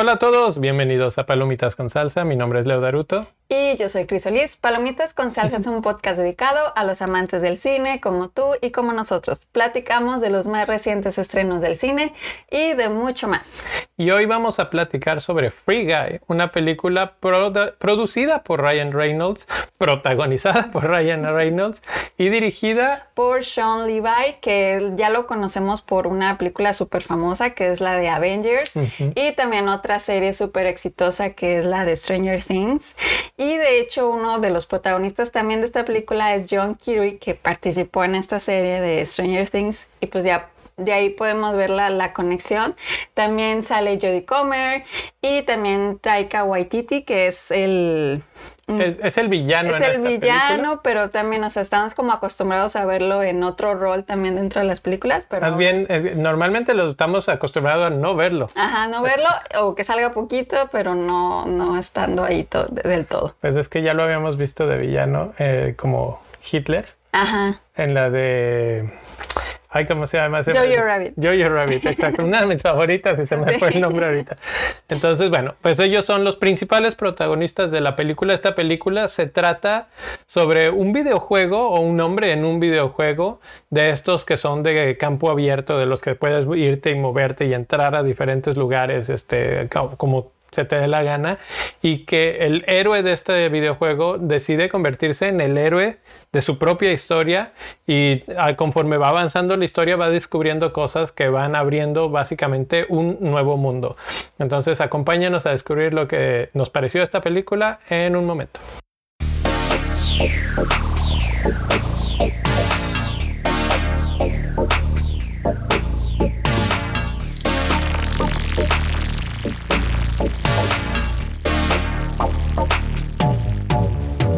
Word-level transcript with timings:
Hola 0.00 0.12
a 0.12 0.18
todos, 0.20 0.60
bienvenidos 0.60 1.18
a 1.18 1.26
Palomitas 1.26 1.74
con 1.74 1.90
Salsa. 1.90 2.22
Mi 2.22 2.36
nombre 2.36 2.60
es 2.60 2.68
Leo 2.68 2.80
Daruto. 2.80 3.26
Y 3.50 3.78
yo 3.78 3.88
soy 3.88 4.04
Crisolis. 4.04 4.56
Palomitas 4.56 5.14
con 5.14 5.32
Salsa 5.32 5.56
es 5.56 5.66
un 5.66 5.80
podcast 5.80 6.18
dedicado 6.18 6.70
a 6.76 6.84
los 6.84 7.00
amantes 7.00 7.40
del 7.40 7.56
cine, 7.56 7.98
como 7.98 8.28
tú 8.28 8.50
y 8.60 8.72
como 8.72 8.92
nosotros. 8.92 9.46
Platicamos 9.52 10.20
de 10.20 10.28
los 10.28 10.46
más 10.46 10.66
recientes 10.66 11.16
estrenos 11.16 11.62
del 11.62 11.76
cine 11.76 12.12
y 12.50 12.74
de 12.74 12.90
mucho 12.90 13.26
más. 13.26 13.64
Y 13.96 14.10
hoy 14.10 14.26
vamos 14.26 14.60
a 14.60 14.68
platicar 14.68 15.22
sobre 15.22 15.50
Free 15.50 15.84
Guy, 15.84 16.20
una 16.26 16.52
película 16.52 17.14
producida 17.78 18.44
por 18.44 18.60
Ryan 18.60 18.92
Reynolds, 18.92 19.46
protagonizada 19.78 20.70
por 20.70 20.84
Ryan 20.84 21.34
Reynolds 21.34 21.82
y 22.18 22.28
dirigida 22.28 23.08
por 23.14 23.46
Sean 23.46 23.86
Levi, 23.86 24.36
que 24.42 24.92
ya 24.96 25.08
lo 25.08 25.26
conocemos 25.26 25.80
por 25.80 26.06
una 26.06 26.36
película 26.36 26.74
súper 26.74 27.02
famosa 27.02 27.54
que 27.54 27.68
es 27.68 27.80
la 27.80 27.96
de 27.96 28.10
Avengers 28.10 28.74
y 28.98 29.32
también 29.32 29.70
otra 29.70 30.00
serie 30.00 30.34
súper 30.34 30.66
exitosa 30.66 31.30
que 31.30 31.58
es 31.58 31.64
la 31.64 31.86
de 31.86 31.96
Stranger 31.96 32.42
Things. 32.42 32.94
Y 33.38 33.56
de 33.56 33.78
hecho 33.78 34.10
uno 34.10 34.40
de 34.40 34.50
los 34.50 34.66
protagonistas 34.66 35.30
también 35.30 35.60
de 35.60 35.66
esta 35.66 35.84
película 35.84 36.34
es 36.34 36.48
John 36.50 36.74
Kirby, 36.74 37.18
que 37.18 37.36
participó 37.36 38.02
en 38.02 38.16
esta 38.16 38.40
serie 38.40 38.80
de 38.80 39.06
Stranger 39.06 39.48
Things. 39.48 39.88
Y 40.00 40.08
pues 40.08 40.24
ya 40.24 40.50
de 40.78 40.92
ahí 40.92 41.10
podemos 41.10 41.56
ver 41.56 41.70
la, 41.70 42.12
conexión. 42.12 42.74
También 43.14 43.62
sale 43.62 43.98
Jodie 44.00 44.24
Comer 44.24 44.84
y 45.20 45.42
también 45.42 45.98
Taika 45.98 46.44
Waititi, 46.44 47.02
que 47.02 47.26
es 47.26 47.50
el... 47.50 48.22
Mm, 48.68 48.80
es, 48.80 49.16
el 49.16 49.28
villano. 49.28 49.76
Es 49.76 49.86
el 49.86 50.02
villano, 50.02 50.80
pero 50.82 51.08
también, 51.08 51.42
o 51.42 51.50
sea, 51.50 51.62
estamos 51.62 51.94
como 51.94 52.12
acostumbrados 52.12 52.76
a 52.76 52.84
verlo 52.84 53.22
en 53.22 53.42
otro 53.42 53.74
rol 53.74 54.04
también 54.04 54.36
dentro 54.36 54.60
de 54.60 54.66
las 54.66 54.80
películas, 54.80 55.26
pero... 55.28 55.46
Más 55.46 55.56
bien, 55.56 55.86
eh, 55.88 56.12
normalmente 56.14 56.74
lo 56.74 56.90
estamos 56.90 57.28
acostumbrados 57.28 57.86
a 57.86 57.90
no 57.90 58.14
verlo. 58.14 58.50
Ajá, 58.54 58.86
no 58.86 59.02
verlo, 59.02 59.28
o 59.60 59.74
que 59.74 59.84
salga 59.84 60.12
poquito, 60.12 60.68
pero 60.70 60.94
no, 60.94 61.46
no 61.46 61.78
estando 61.78 62.24
ahí 62.24 62.46
del 62.84 63.06
todo. 63.06 63.34
Pues 63.40 63.56
es 63.56 63.68
que 63.68 63.82
ya 63.82 63.94
lo 63.94 64.02
habíamos 64.02 64.36
visto 64.36 64.66
de 64.66 64.76
villano, 64.76 65.32
eh, 65.38 65.74
como 65.76 66.20
Hitler. 66.50 66.86
Ajá. 67.12 67.60
En 67.74 67.94
la 67.94 68.10
de... 68.10 68.90
Ay, 69.70 69.86
¿cómo 69.86 70.06
se 70.06 70.16
llama? 70.16 70.42
Jojo 70.42 70.82
Rabbit. 70.82 71.12
Jojo 71.16 71.48
Rabbit, 71.50 71.84
exacto. 71.84 72.24
Una 72.24 72.40
de 72.40 72.46
mis 72.46 72.62
favoritas 72.62 73.18
y 73.18 73.26
se 73.26 73.36
me 73.36 73.58
fue 73.58 73.68
el 73.68 73.80
nombre 73.82 74.06
ahorita. 74.06 74.36
Entonces, 74.88 75.28
bueno, 75.28 75.56
pues 75.60 75.78
ellos 75.78 76.06
son 76.06 76.24
los 76.24 76.36
principales 76.36 76.94
protagonistas 76.94 77.70
de 77.70 77.82
la 77.82 77.94
película. 77.94 78.32
Esta 78.32 78.54
película 78.54 79.08
se 79.08 79.26
trata 79.26 79.88
sobre 80.26 80.70
un 80.70 80.94
videojuego 80.94 81.68
o 81.68 81.80
un 81.80 82.00
hombre 82.00 82.32
en 82.32 82.46
un 82.46 82.60
videojuego 82.60 83.40
de 83.68 83.90
estos 83.90 84.24
que 84.24 84.38
son 84.38 84.62
de 84.62 84.96
campo 84.96 85.30
abierto, 85.30 85.78
de 85.78 85.84
los 85.84 86.00
que 86.00 86.14
puedes 86.14 86.46
irte 86.56 86.90
y 86.90 86.94
moverte 86.94 87.44
y 87.44 87.52
entrar 87.52 87.94
a 87.94 88.02
diferentes 88.02 88.56
lugares, 88.56 89.10
este, 89.10 89.68
como 89.98 90.32
se 90.50 90.64
te 90.64 90.76
dé 90.76 90.88
la 90.88 91.02
gana 91.02 91.38
y 91.82 92.04
que 92.04 92.46
el 92.46 92.64
héroe 92.66 93.02
de 93.02 93.12
este 93.12 93.48
videojuego 93.48 94.18
decide 94.18 94.68
convertirse 94.68 95.28
en 95.28 95.40
el 95.40 95.58
héroe 95.58 95.98
de 96.32 96.42
su 96.42 96.58
propia 96.58 96.92
historia 96.92 97.52
y 97.86 98.22
conforme 98.56 98.96
va 98.96 99.08
avanzando 99.08 99.56
la 99.56 99.64
historia 99.64 99.96
va 99.96 100.10
descubriendo 100.10 100.72
cosas 100.72 101.12
que 101.12 101.28
van 101.28 101.54
abriendo 101.54 102.10
básicamente 102.10 102.86
un 102.88 103.18
nuevo 103.20 103.56
mundo. 103.56 103.96
Entonces 104.38 104.80
acompáñanos 104.80 105.46
a 105.46 105.50
descubrir 105.50 105.94
lo 105.94 106.08
que 106.08 106.50
nos 106.54 106.70
pareció 106.70 107.02
esta 107.02 107.20
película 107.20 107.80
en 107.88 108.16
un 108.16 108.26
momento. 108.26 108.60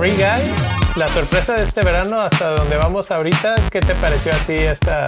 Free 0.01 0.13
Guy, 0.13 0.97
la 0.97 1.09
sorpresa 1.09 1.57
de 1.57 1.65
este 1.65 1.83
verano 1.83 2.19
hasta 2.23 2.53
donde 2.53 2.79
vamos 2.79 3.11
ahorita, 3.11 3.57
¿qué 3.71 3.81
te 3.81 3.95
pareció 3.97 4.33
a 4.33 4.37
ti 4.47 4.55
esta, 4.55 5.05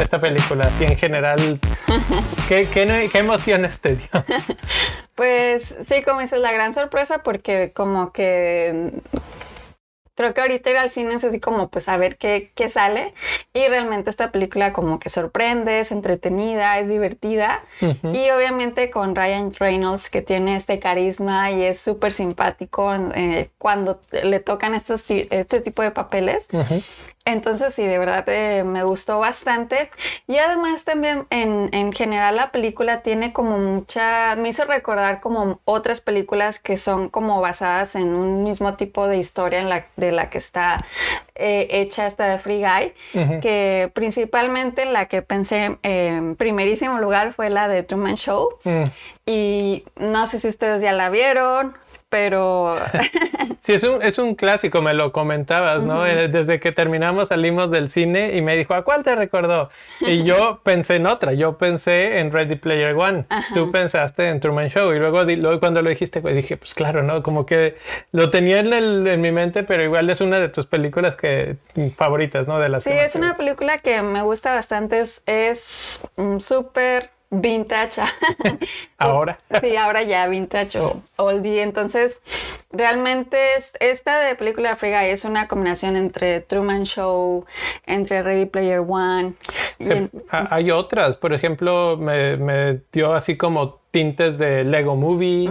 esta 0.00 0.20
película? 0.20 0.68
Así 0.68 0.84
en 0.84 0.96
general, 0.96 1.40
¿qué, 2.48 2.68
qué, 2.72 3.08
qué 3.10 3.18
emociones 3.18 3.80
te 3.80 3.96
dio? 3.96 4.08
Pues 5.16 5.74
sí, 5.88 6.02
como 6.02 6.20
dices, 6.20 6.38
la 6.38 6.52
gran 6.52 6.74
sorpresa 6.74 7.22
porque 7.24 7.72
como 7.74 8.12
que 8.12 8.92
Creo 10.16 10.32
que 10.32 10.40
ahorita 10.40 10.70
ir 10.70 10.78
al 10.78 10.88
cine 10.88 11.14
es 11.14 11.24
así 11.24 11.40
como 11.40 11.68
pues 11.68 11.88
a 11.88 11.96
ver 11.98 12.16
qué, 12.16 12.50
qué 12.54 12.70
sale. 12.70 13.12
Y 13.52 13.68
realmente 13.68 14.08
esta 14.08 14.32
película 14.32 14.72
como 14.72 14.98
que 14.98 15.10
sorprende, 15.10 15.80
es 15.80 15.92
entretenida, 15.92 16.78
es 16.78 16.88
divertida. 16.88 17.62
Y 17.80 18.30
obviamente 18.30 18.90
con 18.90 19.14
Ryan 19.14 19.54
Reynolds 19.54 20.08
que 20.08 20.22
tiene 20.22 20.56
este 20.56 20.78
carisma 20.78 21.50
y 21.50 21.64
es 21.64 21.78
súper 21.78 22.12
simpático 22.12 22.94
eh, 23.14 23.50
cuando 23.58 24.00
le 24.10 24.40
tocan 24.40 24.74
estos 24.74 25.04
este 25.08 25.60
tipo 25.60 25.82
de 25.82 25.90
papeles. 25.90 26.48
Entonces 27.26 27.74
sí, 27.74 27.84
de 27.84 27.98
verdad 27.98 28.24
eh, 28.28 28.62
me 28.64 28.84
gustó 28.84 29.18
bastante. 29.18 29.90
Y 30.28 30.38
además 30.38 30.84
también 30.84 31.26
en, 31.30 31.68
en, 31.72 31.92
general 31.92 32.36
la 32.36 32.52
película 32.52 33.02
tiene 33.02 33.32
como 33.32 33.58
mucha, 33.58 34.36
me 34.36 34.48
hizo 34.48 34.64
recordar 34.64 35.20
como 35.20 35.60
otras 35.64 36.00
películas 36.00 36.60
que 36.60 36.76
son 36.76 37.08
como 37.08 37.40
basadas 37.40 37.96
en 37.96 38.14
un 38.14 38.44
mismo 38.44 38.74
tipo 38.74 39.08
de 39.08 39.18
historia 39.18 39.58
en 39.58 39.68
la, 39.68 39.86
de 39.96 40.12
la 40.12 40.30
que 40.30 40.38
está 40.38 40.86
eh, 41.34 41.66
hecha 41.70 42.06
esta 42.06 42.28
de 42.28 42.38
Free 42.38 42.62
Guy, 42.62 43.40
que 43.40 43.90
principalmente 43.92 44.84
la 44.84 45.06
que 45.06 45.20
pensé 45.20 45.78
en 45.82 46.36
primerísimo 46.36 46.98
lugar 46.98 47.32
fue 47.32 47.50
la 47.50 47.66
de 47.66 47.82
Truman 47.82 48.16
Show. 48.16 48.50
Mm. 48.62 48.84
Y 49.26 49.84
no 49.96 50.26
sé 50.26 50.38
si 50.38 50.46
ustedes 50.46 50.80
ya 50.80 50.92
la 50.92 51.10
vieron 51.10 51.74
pero... 52.08 52.76
sí, 53.62 53.72
es 53.74 53.82
un, 53.82 54.02
es 54.02 54.18
un 54.18 54.34
clásico, 54.34 54.82
me 54.82 54.94
lo 54.94 55.12
comentabas, 55.12 55.82
¿no? 55.82 56.06
Eh, 56.06 56.28
desde 56.28 56.60
que 56.60 56.72
terminamos 56.72 57.28
salimos 57.28 57.70
del 57.70 57.90
cine 57.90 58.36
y 58.36 58.42
me 58.42 58.56
dijo, 58.56 58.74
¿a 58.74 58.84
cuál 58.84 59.02
te 59.02 59.14
recordó? 59.14 59.70
Y 60.00 60.22
yo 60.24 60.60
pensé 60.64 60.96
en 60.96 61.06
otra, 61.06 61.32
yo 61.32 61.58
pensé 61.58 62.18
en 62.18 62.32
Ready 62.32 62.56
Player 62.56 62.94
One, 62.94 63.24
tú 63.54 63.70
pensaste 63.70 64.28
en 64.28 64.40
Truman 64.40 64.68
Show 64.68 64.92
y 64.92 64.98
luego, 64.98 65.24
luego 65.24 65.60
cuando 65.60 65.82
lo 65.82 65.90
dijiste, 65.90 66.20
pues 66.20 66.36
dije, 66.36 66.56
pues 66.56 66.74
claro, 66.74 67.02
¿no? 67.02 67.22
Como 67.22 67.46
que 67.46 67.76
lo 68.12 68.30
tenía 68.30 68.60
en, 68.60 68.72
el, 68.72 69.06
en 69.06 69.20
mi 69.20 69.32
mente, 69.32 69.64
pero 69.64 69.82
igual 69.82 70.08
es 70.10 70.20
una 70.20 70.38
de 70.38 70.48
tus 70.48 70.66
películas 70.66 71.16
que 71.16 71.56
favoritas, 71.96 72.46
¿no? 72.46 72.58
De 72.58 72.68
las 72.68 72.84
sí, 72.84 72.90
es 72.90 73.14
una 73.16 73.36
película 73.36 73.78
que 73.78 74.02
me 74.02 74.22
gusta 74.22 74.54
bastante, 74.54 75.00
es, 75.00 75.22
es 75.26 76.08
súper 76.38 77.15
vintage. 77.30 78.00
ahora. 78.98 79.38
sí, 79.60 79.76
ahora 79.76 80.02
ya 80.02 80.26
vintage 80.28 80.78
o 80.78 81.02
oldie. 81.16 81.62
Entonces, 81.62 82.20
realmente 82.70 83.38
esta 83.80 84.20
de 84.20 84.34
película 84.34 84.70
de 84.70 84.76
Free 84.76 84.92
es 84.92 85.24
una 85.24 85.48
combinación 85.48 85.96
entre 85.96 86.40
Truman 86.40 86.84
Show, 86.84 87.44
entre 87.86 88.22
Ready 88.22 88.46
Player 88.46 88.80
One. 88.80 89.34
Hay 90.30 90.70
otras, 90.70 91.16
por 91.16 91.32
ejemplo, 91.32 91.96
me, 91.96 92.36
me 92.36 92.80
dio 92.92 93.14
así 93.14 93.36
como 93.36 93.80
tintes 93.96 94.36
de 94.36 94.62
Lego 94.62 94.94
Movie, 94.94 95.48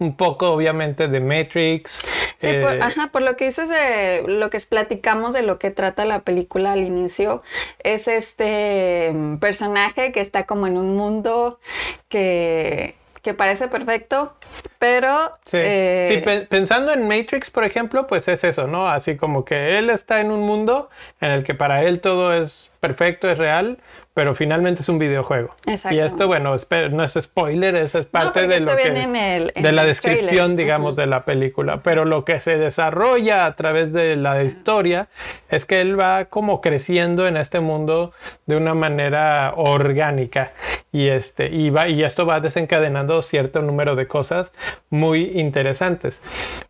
un 0.00 0.16
poco 0.16 0.48
obviamente 0.48 1.06
de 1.06 1.20
Matrix. 1.20 2.02
Sí, 2.38 2.48
por, 2.60 2.74
eh, 2.74 2.80
ajá, 2.82 3.10
por 3.12 3.22
lo 3.22 3.36
que 3.36 3.44
dices 3.44 3.68
de 3.68 4.24
lo 4.26 4.50
que 4.50 4.58
platicamos 4.58 5.32
de 5.32 5.42
lo 5.42 5.60
que 5.60 5.70
trata 5.70 6.04
la 6.04 6.22
película 6.22 6.72
al 6.72 6.80
inicio, 6.80 7.44
es 7.84 8.08
este 8.08 9.12
mm, 9.14 9.36
personaje 9.36 10.10
que 10.10 10.20
está 10.20 10.46
como 10.46 10.66
en 10.66 10.78
un 10.78 10.96
mundo 10.96 11.60
que 12.08 12.96
que 13.22 13.34
parece 13.34 13.66
perfecto, 13.66 14.36
pero... 14.78 15.32
Sí. 15.46 15.58
Eh, 15.60 16.46
pensando 16.48 16.92
en 16.92 17.08
Matrix, 17.08 17.50
por 17.50 17.64
ejemplo, 17.64 18.06
pues 18.06 18.28
es 18.28 18.44
eso, 18.44 18.68
¿no? 18.68 18.88
Así 18.88 19.16
como 19.16 19.44
que 19.44 19.78
él 19.78 19.90
está 19.90 20.20
en 20.20 20.30
un 20.30 20.42
mundo 20.42 20.90
en 21.20 21.32
el 21.32 21.42
que 21.42 21.52
para 21.52 21.82
él 21.82 22.00
todo 22.00 22.32
es 22.32 22.70
perfecto, 22.78 23.28
es 23.28 23.36
real, 23.36 23.78
pero 24.16 24.34
finalmente 24.34 24.80
es 24.80 24.88
un 24.88 24.98
videojuego. 24.98 25.54
Exacto. 25.66 25.94
Y 25.94 26.00
esto, 26.00 26.26
bueno, 26.26 26.56
no 26.90 27.04
es 27.04 27.12
spoiler, 27.20 27.74
eso 27.74 27.98
es 27.98 28.06
parte 28.06 28.46
de 28.46 28.60
lo 28.60 28.74
que 28.74 28.90
de 28.90 29.72
la 29.72 29.84
descripción, 29.84 30.56
digamos, 30.56 30.96
de 30.96 31.04
la 31.04 31.26
película. 31.26 31.82
Pero 31.82 32.06
lo 32.06 32.24
que 32.24 32.40
se 32.40 32.56
desarrolla 32.56 33.44
a 33.44 33.56
través 33.56 33.92
de 33.92 34.16
la 34.16 34.42
historia 34.42 35.08
es 35.50 35.66
que 35.66 35.82
él 35.82 36.00
va 36.00 36.24
como 36.24 36.62
creciendo 36.62 37.26
en 37.26 37.36
este 37.36 37.60
mundo 37.60 38.14
de 38.46 38.56
una 38.56 38.72
manera 38.72 39.52
orgánica 39.54 40.52
y 40.92 41.08
este 41.08 41.48
y 41.48 41.68
va 41.68 41.86
y 41.86 42.02
esto 42.02 42.24
va 42.24 42.40
desencadenando 42.40 43.20
cierto 43.20 43.60
número 43.60 43.96
de 43.96 44.06
cosas 44.06 44.50
muy 44.88 45.38
interesantes. 45.38 46.22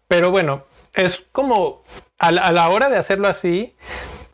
Pero 0.08 0.32
bueno, 0.32 0.64
es 0.94 1.24
como 1.30 1.84
a 2.18 2.32
la 2.32 2.68
hora 2.70 2.90
de 2.90 2.96
hacerlo 2.96 3.28
así, 3.28 3.76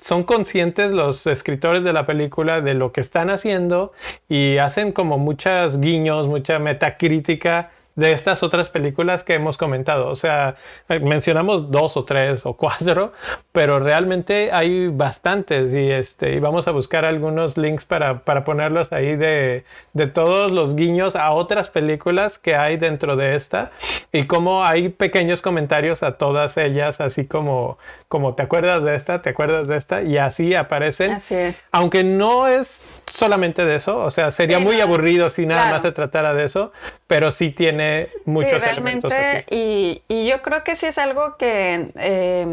son 0.02 0.24
conscientes 0.24 0.92
los 0.92 1.26
escritores 1.26 1.84
de 1.84 1.92
la 1.92 2.06
película 2.06 2.60
de 2.60 2.74
lo 2.74 2.92
que 2.92 3.00
están 3.00 3.30
haciendo 3.30 3.92
y 4.28 4.58
hacen 4.58 4.92
como 4.92 5.16
muchas 5.18 5.80
guiños, 5.80 6.26
mucha 6.26 6.58
metacrítica 6.58 7.70
de 7.94 8.12
estas 8.12 8.42
otras 8.42 8.70
películas 8.70 9.22
que 9.22 9.34
hemos 9.34 9.56
comentado. 9.58 10.08
O 10.08 10.16
sea, 10.16 10.56
eh, 10.88 10.98
mencionamos 10.98 11.70
dos 11.70 11.96
o 11.96 12.04
tres 12.04 12.46
o 12.46 12.54
cuatro, 12.54 13.12
pero 13.52 13.80
realmente 13.80 14.50
hay 14.52 14.88
bastantes 14.88 15.74
y, 15.74 15.90
este, 15.90 16.34
y 16.34 16.40
vamos 16.40 16.66
a 16.68 16.70
buscar 16.70 17.04
algunos 17.04 17.58
links 17.58 17.84
para, 17.84 18.20
para 18.20 18.44
ponerlos 18.44 18.92
ahí 18.92 19.16
de, 19.16 19.64
de, 19.92 20.06
todos 20.06 20.50
los 20.50 20.74
guiños 20.74 21.16
a 21.16 21.32
otras 21.32 21.68
películas 21.68 22.38
que 22.38 22.56
hay 22.56 22.76
dentro 22.76 23.16
de 23.16 23.34
esta 23.34 23.72
y 24.10 24.24
cómo 24.24 24.64
hay 24.64 24.88
pequeños 24.88 25.42
comentarios 25.42 26.02
a 26.02 26.16
todas 26.16 26.56
ellas, 26.56 27.00
así 27.00 27.26
como, 27.26 27.78
como 28.12 28.34
te 28.34 28.42
acuerdas 28.42 28.84
de 28.84 28.94
esta, 28.94 29.22
te 29.22 29.30
acuerdas 29.30 29.68
de 29.68 29.78
esta 29.78 30.02
y 30.02 30.18
así 30.18 30.54
aparecen. 30.54 31.12
Así 31.12 31.34
es. 31.34 31.66
Aunque 31.72 32.04
no 32.04 32.46
es 32.46 33.00
solamente 33.10 33.64
de 33.64 33.76
eso, 33.76 33.96
o 33.96 34.10
sea, 34.10 34.32
sería 34.32 34.58
muy 34.58 34.82
aburrido 34.82 35.30
si 35.30 35.46
nada 35.46 35.70
más 35.70 35.80
se 35.80 35.92
tratara 35.92 36.34
de 36.34 36.44
eso, 36.44 36.72
pero 37.06 37.30
sí 37.30 37.52
tiene 37.52 38.10
muchos 38.26 38.52
sí, 38.52 38.58
realmente, 38.58 39.46
Y, 39.48 40.02
y, 40.08 40.26
yo 40.26 40.42
creo 40.42 40.62
que 40.62 40.74
sí 40.74 40.84
es 40.84 40.98
algo 40.98 41.38
que 41.38 41.90
eh, 41.94 42.46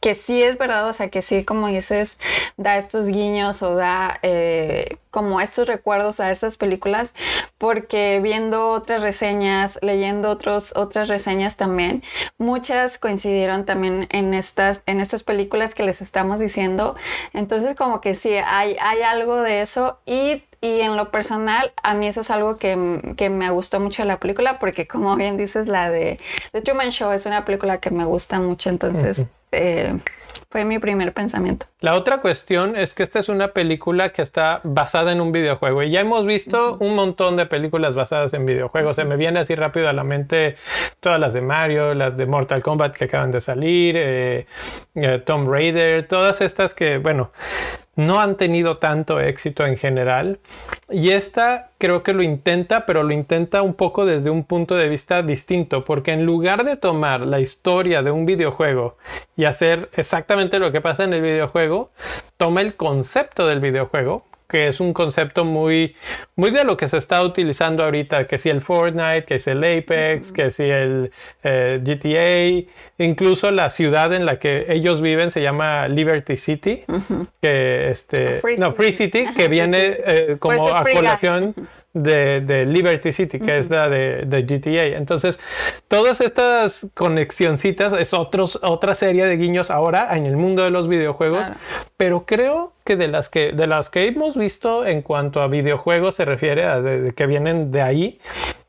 que 0.00 0.14
sí 0.14 0.42
es 0.42 0.56
verdad, 0.58 0.88
o 0.88 0.92
sea, 0.92 1.08
que 1.08 1.22
sí, 1.22 1.44
como 1.44 1.68
dices, 1.68 2.18
da 2.56 2.76
estos 2.76 3.08
guiños 3.08 3.62
o 3.62 3.74
da 3.74 4.18
eh, 4.22 4.98
como 5.10 5.40
estos 5.40 5.66
recuerdos 5.66 6.20
a 6.20 6.30
estas 6.30 6.56
películas, 6.56 7.14
porque 7.58 8.20
viendo 8.22 8.68
otras 8.68 9.02
reseñas, 9.02 9.78
leyendo 9.82 10.30
otros, 10.30 10.72
otras 10.76 11.08
reseñas 11.08 11.56
también, 11.56 12.04
muchas 12.38 12.98
coincidieron 12.98 13.64
también 13.64 14.06
en 14.10 14.34
estas, 14.34 14.82
en 14.86 15.00
estas 15.00 15.24
películas 15.24 15.74
que 15.74 15.82
les 15.82 16.00
estamos 16.00 16.38
diciendo. 16.38 16.94
Entonces, 17.32 17.74
como 17.74 18.00
que 18.00 18.14
sí, 18.14 18.34
hay, 18.34 18.76
hay 18.80 19.02
algo 19.02 19.42
de 19.42 19.62
eso 19.62 19.98
y 20.06 20.42
y 20.60 20.80
en 20.80 20.96
lo 20.96 21.12
personal, 21.12 21.72
a 21.84 21.94
mí 21.94 22.08
eso 22.08 22.22
es 22.22 22.32
algo 22.32 22.56
que, 22.56 23.14
que, 23.16 23.30
me 23.30 23.48
gustó 23.50 23.78
mucho 23.78 24.02
de 24.02 24.08
la 24.08 24.18
película, 24.18 24.58
porque 24.58 24.88
como 24.88 25.14
bien 25.14 25.36
dices, 25.36 25.68
la 25.68 25.88
de 25.88 26.18
The 26.50 26.62
Truman 26.62 26.90
Show 26.90 27.12
es 27.12 27.26
una 27.26 27.44
película 27.44 27.78
que 27.78 27.92
me 27.92 28.04
gusta 28.04 28.40
mucho, 28.40 28.68
entonces 28.68 29.24
eh, 29.52 29.98
fue 30.50 30.64
mi 30.64 30.78
primer 30.78 31.12
pensamiento. 31.12 31.66
La 31.80 31.94
otra 31.94 32.22
cuestión 32.22 32.74
es 32.74 32.94
que 32.94 33.02
esta 33.02 33.18
es 33.18 33.28
una 33.28 33.48
película 33.48 34.12
que 34.12 34.22
está 34.22 34.62
basada 34.64 35.12
en 35.12 35.20
un 35.20 35.30
videojuego 35.30 35.82
y 35.82 35.90
ya 35.90 36.00
hemos 36.00 36.24
visto 36.24 36.78
un 36.80 36.94
montón 36.94 37.36
de 37.36 37.44
películas 37.44 37.94
basadas 37.94 38.32
en 38.32 38.46
videojuegos. 38.46 38.96
Se 38.96 39.04
me 39.04 39.16
viene 39.16 39.40
así 39.40 39.54
rápido 39.54 39.90
a 39.90 39.92
la 39.92 40.04
mente 40.04 40.56
todas 41.00 41.20
las 41.20 41.34
de 41.34 41.42
Mario, 41.42 41.92
las 41.92 42.16
de 42.16 42.24
Mortal 42.24 42.62
Kombat 42.62 42.96
que 42.96 43.04
acaban 43.04 43.30
de 43.30 43.42
salir, 43.42 43.94
eh, 43.98 44.46
eh, 44.94 45.22
Tomb 45.24 45.50
Raider, 45.50 46.08
todas 46.08 46.40
estas 46.40 46.72
que, 46.72 46.96
bueno, 46.96 47.30
no 47.98 48.20
han 48.20 48.36
tenido 48.36 48.78
tanto 48.78 49.18
éxito 49.18 49.66
en 49.66 49.76
general. 49.76 50.38
Y 50.88 51.10
esta 51.10 51.72
creo 51.78 52.04
que 52.04 52.12
lo 52.12 52.22
intenta, 52.22 52.86
pero 52.86 53.02
lo 53.02 53.12
intenta 53.12 53.60
un 53.62 53.74
poco 53.74 54.06
desde 54.06 54.30
un 54.30 54.44
punto 54.44 54.76
de 54.76 54.88
vista 54.88 55.20
distinto, 55.22 55.84
porque 55.84 56.12
en 56.12 56.24
lugar 56.24 56.64
de 56.64 56.76
tomar 56.76 57.22
la 57.22 57.40
historia 57.40 58.02
de 58.02 58.12
un 58.12 58.24
videojuego 58.24 58.96
y 59.36 59.46
hacer 59.46 59.90
exactamente 59.94 60.60
lo 60.60 60.70
que 60.70 60.80
pasa 60.80 61.02
en 61.02 61.12
el 61.12 61.22
videojuego, 61.22 61.90
toma 62.36 62.60
el 62.60 62.76
concepto 62.76 63.48
del 63.48 63.58
videojuego, 63.58 64.24
que 64.48 64.68
es 64.68 64.80
un 64.80 64.94
concepto 64.94 65.44
muy, 65.44 65.94
muy 66.34 66.50
de 66.50 66.64
lo 66.64 66.76
que 66.76 66.88
se 66.88 66.96
está 66.96 67.22
utilizando 67.22 67.84
ahorita, 67.84 68.26
que 68.26 68.38
si 68.38 68.48
el 68.48 68.62
Fortnite, 68.62 69.24
que 69.24 69.38
si 69.38 69.50
el 69.50 69.58
Apex, 69.58 70.32
que 70.32 70.50
si 70.50 70.64
el 70.64 71.12
eh, 71.42 71.80
GTA, 71.82 73.04
incluso 73.04 73.50
la 73.50 73.68
ciudad 73.68 74.12
en 74.14 74.24
la 74.24 74.38
que 74.38 74.66
ellos 74.70 75.02
viven 75.02 75.30
se 75.30 75.42
llama 75.42 75.86
Liberty 75.88 76.36
City, 76.38 76.84
que 77.42 77.90
este, 77.90 78.40
no, 78.58 78.72
Free 78.72 78.92
City, 78.92 79.26
que 79.36 79.48
viene 79.48 79.98
eh, 80.04 80.36
como 80.38 80.74
a 80.74 80.82
colación 80.82 81.54
de, 82.02 82.66
Liberty 82.66 83.12
City, 83.12 83.38
que 83.38 83.58
es 83.58 83.70
la 83.70 83.88
de, 83.88 84.24
GTA. 84.42 84.96
Entonces, 84.96 85.38
todas 85.88 86.20
estas 86.20 86.86
conexioncitas 86.94 87.92
es 87.92 88.14
otros, 88.14 88.58
otra 88.62 88.94
serie 88.94 89.26
de 89.26 89.36
guiños 89.36 89.70
ahora 89.70 90.16
en 90.16 90.26
el 90.26 90.36
mundo 90.36 90.64
de 90.64 90.70
los 90.70 90.88
videojuegos, 90.88 91.44
pero 91.96 92.24
creo 92.26 92.72
que 92.84 92.96
de 92.96 93.08
las 93.08 93.28
que 93.28 93.52
de 93.52 93.66
las 93.66 93.90
que 93.90 94.06
hemos 94.06 94.36
visto 94.36 94.86
en 94.86 95.02
cuanto 95.02 95.42
a 95.42 95.48
videojuegos 95.48 96.14
se 96.14 96.24
refiere 96.24 96.64
a 96.64 96.82
que 97.14 97.26
vienen 97.26 97.70
de 97.70 97.82
ahí, 97.82 98.20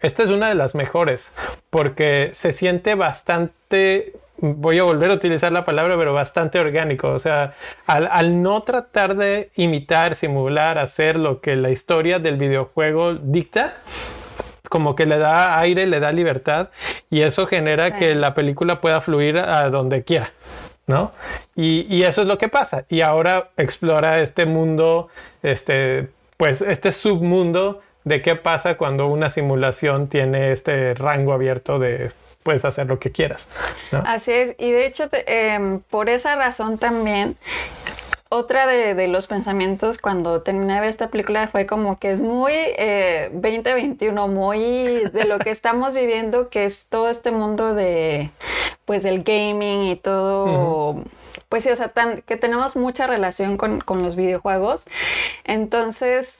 esta 0.01 0.23
es 0.23 0.29
una 0.29 0.49
de 0.49 0.55
las 0.55 0.75
mejores 0.75 1.31
porque 1.69 2.31
se 2.33 2.53
siente 2.53 2.95
bastante 2.95 4.13
voy 4.41 4.80
a 4.80 4.83
volver 4.83 5.12
a 5.12 5.13
utilizar 5.13 5.51
la 5.51 5.65
palabra, 5.65 5.97
pero 5.97 6.13
bastante 6.13 6.59
orgánico. 6.59 7.09
O 7.09 7.19
sea, 7.19 7.53
al, 7.86 8.41
no 8.41 8.62
tratar 8.63 9.15
de 9.15 9.51
imitar, 9.56 10.15
simular, 10.15 10.77
hacer 10.77 11.18
lo 11.18 11.41
que 11.41 11.56
la 11.56 11.69
historia 11.69 12.19
del 12.19 12.38
videojuego 12.38 13.15
dicta, 13.15 13.77
como 14.69 14.95
que 14.95 15.06
le 15.06 15.18
da 15.18 15.59
aire, 15.59 15.88
le 15.88 16.00
da 16.00 16.12
libertad 16.12 16.69
y 17.09 17.21
eso 17.21 17.47
genera 17.47 17.97
que 17.97 18.13
la 18.15 18.33
película 18.33 18.81
pueda 18.81 19.01
fluir 19.01 19.38
a 19.38 19.69
donde 19.69 20.03
quiera. 20.03 20.31
¿No? 20.88 21.12
Y, 21.56 21.85
y, 21.88 22.01
eso 22.01 22.21
es 22.21 22.27
lo 22.27 22.39
que 22.39 22.47
pasa. 22.47 22.85
Y 22.89 23.01
ahora 23.01 23.51
explora 23.57 24.21
este 24.21 24.47
mundo, 24.47 25.09
este, 25.44 26.07
pues 26.35 26.63
este 26.63 26.92
submundo 26.92 27.81
de 28.06 28.24
qué 28.24 28.35
pasa 28.35 28.75
cuando 28.75 29.06
una 29.06 29.30
simulación 29.30 30.07
tiene 30.07 30.51
este 30.51 30.95
rango 30.95 31.33
abierto 31.33 31.77
de 31.77 32.12
puedes 32.44 32.65
hacer 32.65 32.88
lo 32.88 33.00
que 33.00 33.12
quieras. 33.12 33.47
Así 33.91 34.31
es, 34.31 34.56
y 34.57 34.71
de 34.71 34.86
hecho, 34.86 35.09
em, 35.12 35.81
por 35.81 36.09
esa 36.09 36.36
razón 36.36 36.77
también, 36.77 37.38
otra 38.31 38.68
de, 38.68 39.07
los 39.07 39.25
pensamientos 39.25 39.97
cuando 39.97 40.44
terminé 40.44 40.75
de 40.75 40.81
ver 40.81 40.89
esta 40.89 41.09
película 41.09 41.47
fue 41.47 41.65
como 41.65 41.97
que 41.97 42.12
es 42.12 42.21
muy 42.21 42.53
2021, 43.31 44.25
eh, 44.25 44.27
muy 44.27 44.59
de 45.12 45.25
lo 45.25 45.39
que 45.39 45.50
estamos 45.50 45.95
viviendo, 45.95 46.50
que 46.50 46.65
es 46.65 46.86
todo 46.86 47.09
este 47.09 47.31
mundo 47.31 47.74
de, 47.74 48.30
pues, 48.85 49.06
el 49.06 49.24
gaming 49.24 49.88
y 49.88 49.95
todo. 49.95 51.03
Pues 51.50 51.63
sí, 51.63 51.71
o 51.71 51.75
sea, 51.75 51.92
que 52.24 52.38
tenemos 52.38 52.75
mucha 52.75 53.07
relación 53.07 53.57
con, 53.57 53.81
con 53.81 54.03
los 54.03 54.15
videojuegos. 54.15 54.85
Entonces, 55.44 56.38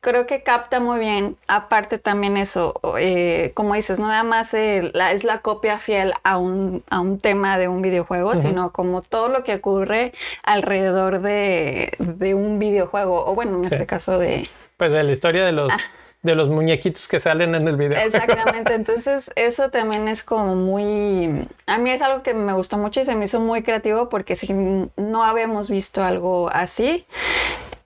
creo 0.00 0.26
que 0.26 0.42
capta 0.42 0.80
muy 0.80 0.98
bien, 0.98 1.36
aparte 1.46 1.98
también 1.98 2.36
eso, 2.36 2.74
eh, 2.98 3.52
como 3.54 3.74
dices, 3.74 3.98
no 3.98 4.08
nada 4.08 4.24
más 4.24 4.52
la, 4.52 5.12
es 5.12 5.24
la 5.24 5.38
copia 5.38 5.78
fiel 5.78 6.14
a 6.24 6.38
un, 6.38 6.82
a 6.88 7.00
un 7.00 7.20
tema 7.20 7.58
de 7.58 7.68
un 7.68 7.82
videojuego, 7.82 8.34
sino 8.36 8.72
como 8.72 9.02
todo 9.02 9.28
lo 9.28 9.44
que 9.44 9.56
ocurre 9.56 10.12
alrededor 10.42 11.20
de, 11.20 11.92
un 12.34 12.58
videojuego, 12.58 13.26
o 13.26 13.34
bueno, 13.34 13.58
en 13.58 13.66
este 13.66 13.86
caso 13.86 14.18
de... 14.18 14.48
Pues 14.78 14.90
de 14.90 15.04
la 15.04 15.12
historia 15.12 15.44
de 15.44 15.52
los... 15.52 15.70
Ah. 15.70 15.78
De 16.22 16.34
los 16.34 16.50
muñequitos 16.50 17.08
que 17.08 17.18
salen 17.18 17.54
en 17.54 17.66
el 17.66 17.76
video. 17.76 17.98
Exactamente, 17.98 18.74
entonces 18.74 19.30
eso 19.36 19.70
también 19.70 20.06
es 20.06 20.22
como 20.22 20.54
muy... 20.54 21.48
A 21.66 21.78
mí 21.78 21.90
es 21.90 22.02
algo 22.02 22.22
que 22.22 22.34
me 22.34 22.52
gustó 22.52 22.76
mucho 22.76 23.00
y 23.00 23.06
se 23.06 23.14
me 23.14 23.24
hizo 23.24 23.40
muy 23.40 23.62
creativo 23.62 24.10
porque 24.10 24.36
si 24.36 24.52
no 24.52 25.24
habíamos 25.24 25.70
visto 25.70 26.04
algo 26.04 26.50
así. 26.52 27.06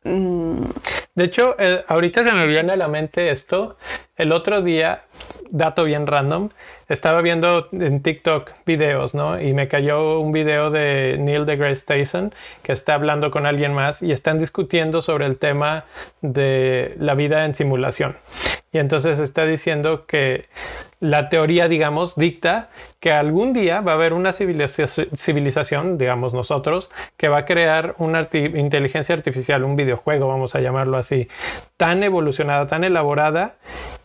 De 0.05 1.25
hecho, 1.25 1.57
ahorita 1.89 2.23
se 2.23 2.33
me 2.35 2.47
viene 2.47 2.75
a 2.75 2.77
la 2.77 2.89
mente 2.89 3.31
esto. 3.31 3.77
El 4.17 4.33
otro 4.33 4.63
día, 4.63 5.05
dato 5.51 5.85
bien 5.85 6.07
random, 6.07 6.51
estaba 6.89 7.23
viendo 7.23 7.69
en 7.73 8.03
TikTok 8.03 8.51
videos, 8.67 9.15
¿no? 9.15 9.41
Y 9.41 9.53
me 9.55 9.69
cayó 9.69 10.21
un 10.21 10.33
video 10.33 10.71
de 10.71 11.17
Neil 11.19 11.47
deGrasse 11.47 11.85
Tyson 11.85 12.35
que 12.63 12.73
está 12.73 12.95
hablando 12.95 13.31
con 13.31 13.47
alguien 13.47 13.73
más 13.73 14.03
y 14.03 14.13
están 14.13 14.39
discutiendo 14.39 15.03
sobre 15.03 15.27
el 15.27 15.39
tema 15.39 15.85
de 16.21 16.95
la 16.99 17.15
vida 17.15 17.45
en 17.45 17.55
simulación. 17.55 18.17
Y 18.73 18.79
entonces 18.79 19.21
está 19.21 19.47
diciendo 19.47 20.05
que 20.07 20.47
la 20.99 21.29
teoría, 21.29 21.69
digamos, 21.69 22.17
dicta 22.17 22.71
que 22.99 23.13
algún 23.13 23.53
día 23.53 23.81
va 23.81 23.93
a 23.93 23.95
haber 23.95 24.13
una 24.13 24.33
civilización, 24.33 25.97
digamos 25.97 26.35
nosotros, 26.35 26.91
que 27.17 27.29
va 27.29 27.39
a 27.39 27.45
crear 27.45 27.95
una 27.99 28.29
inteligencia 28.33 29.15
artificial, 29.15 29.63
un 29.63 29.77
videojuego, 29.77 30.27
vamos 30.27 30.57
a 30.57 30.61
llamarlo 30.61 30.97
así, 30.97 31.29
tan 31.77 32.03
evolucionada, 32.03 32.67
tan 32.67 32.83
elaborada, 32.83 33.57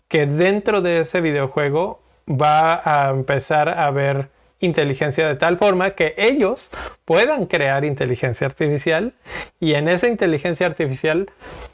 que 0.08 0.28
dentro 0.28 0.82
de 0.82 1.02
ese 1.02 1.22
videojuego 1.22 2.02
va 2.30 2.82
a 2.84 3.10
empezar 3.10 3.70
a 3.70 3.88
haber 3.88 4.30
inteligencia 4.60 5.28
de 5.28 5.36
tal 5.36 5.58
forma 5.58 5.92
que 5.92 6.14
ellos 6.18 6.68
puedan 7.06 7.46
crear 7.46 7.86
inteligencia 7.86 8.48
artificial 8.48 9.14
y 9.60 9.74
en 9.74 9.88
esa 9.88 10.08
inteligencia 10.08 10.68
artificial 10.68 11.30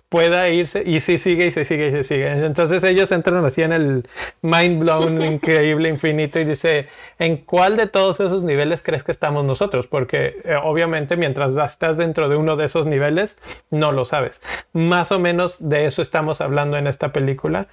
pueda 0.10 0.48
irse 0.50 0.84
y 0.86 1.02
si 1.02 1.18
sigue 1.18 1.48
y 1.48 1.52
se 1.52 1.66
sigue 1.66 1.88
y 1.88 1.92
se 1.92 2.04
sigue. 2.04 2.32
Entonces 2.46 2.84
ellos 2.84 3.12
entran 3.12 3.44
así 3.44 3.64
en 3.64 3.74
el 3.74 4.08
mind 4.42 4.80
blown 4.80 5.22
increíble 5.34 5.90
infinito 5.90 6.40
y 6.40 6.46
dice, 6.46 6.88
¿en 7.20 7.38
cuál 7.38 7.76
de 7.76 7.88
todos 7.88 8.20
esos 8.20 8.44
niveles 8.44 8.82
crees 8.82 9.04
que 9.04 9.12
estamos 9.12 9.44
nosotros? 9.44 9.88
Porque 9.88 10.38
eh, 10.46 10.56
obviamente 10.64 11.18
mientras 11.18 11.54
estás 11.56 11.98
dentro 11.98 12.30
de 12.30 12.38
uno 12.38 12.56
de 12.56 12.66
esos 12.66 12.86
niveles, 12.86 13.36
no 13.72 13.92
lo 13.92 14.06
sabes. 14.06 14.42
Más 14.74 15.12
o 15.12 15.20
menos 15.20 15.58
de 15.60 15.86
eso 15.86 16.02
estamos 16.02 16.40
hablando 16.40 16.78
en 16.78 16.88
esta 16.88 17.12
película. 17.12 17.68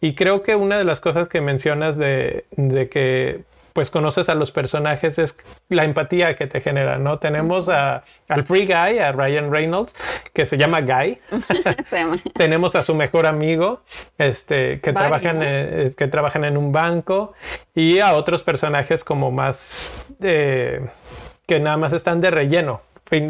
Y 0.00 0.14
creo 0.14 0.42
que 0.42 0.54
una 0.54 0.78
de 0.78 0.84
las 0.84 1.00
cosas 1.00 1.28
que 1.28 1.40
mencionas 1.40 1.96
de, 1.96 2.44
de 2.56 2.88
que 2.88 3.42
pues 3.72 3.90
conoces 3.90 4.28
a 4.28 4.34
los 4.34 4.50
personajes, 4.50 5.18
es 5.18 5.36
la 5.68 5.84
empatía 5.84 6.36
que 6.36 6.46
te 6.46 6.60
genera, 6.60 6.98
¿no? 6.98 7.18
Tenemos 7.18 7.68
a, 7.68 8.04
al 8.28 8.44
Free 8.44 8.66
Guy, 8.66 8.98
a 8.98 9.12
Ryan 9.12 9.50
Reynolds, 9.50 9.94
que 10.32 10.46
se 10.46 10.58
llama 10.58 10.80
Guy. 10.80 11.18
Tenemos 12.34 12.74
a 12.74 12.82
su 12.82 12.94
mejor 12.94 13.26
amigo, 13.26 13.82
este, 14.18 14.80
que, 14.80 14.92
trabajan, 14.92 15.42
en, 15.42 15.92
que 15.94 16.08
trabajan 16.08 16.44
en 16.44 16.56
un 16.56 16.72
banco, 16.72 17.34
y 17.74 18.00
a 18.00 18.14
otros 18.14 18.42
personajes 18.42 19.04
como 19.04 19.30
más... 19.30 19.94
Eh, 20.20 20.80
que 21.48 21.58
nada 21.58 21.78
más 21.78 21.94
están 21.94 22.20
de 22.20 22.30
relleno. 22.30 22.82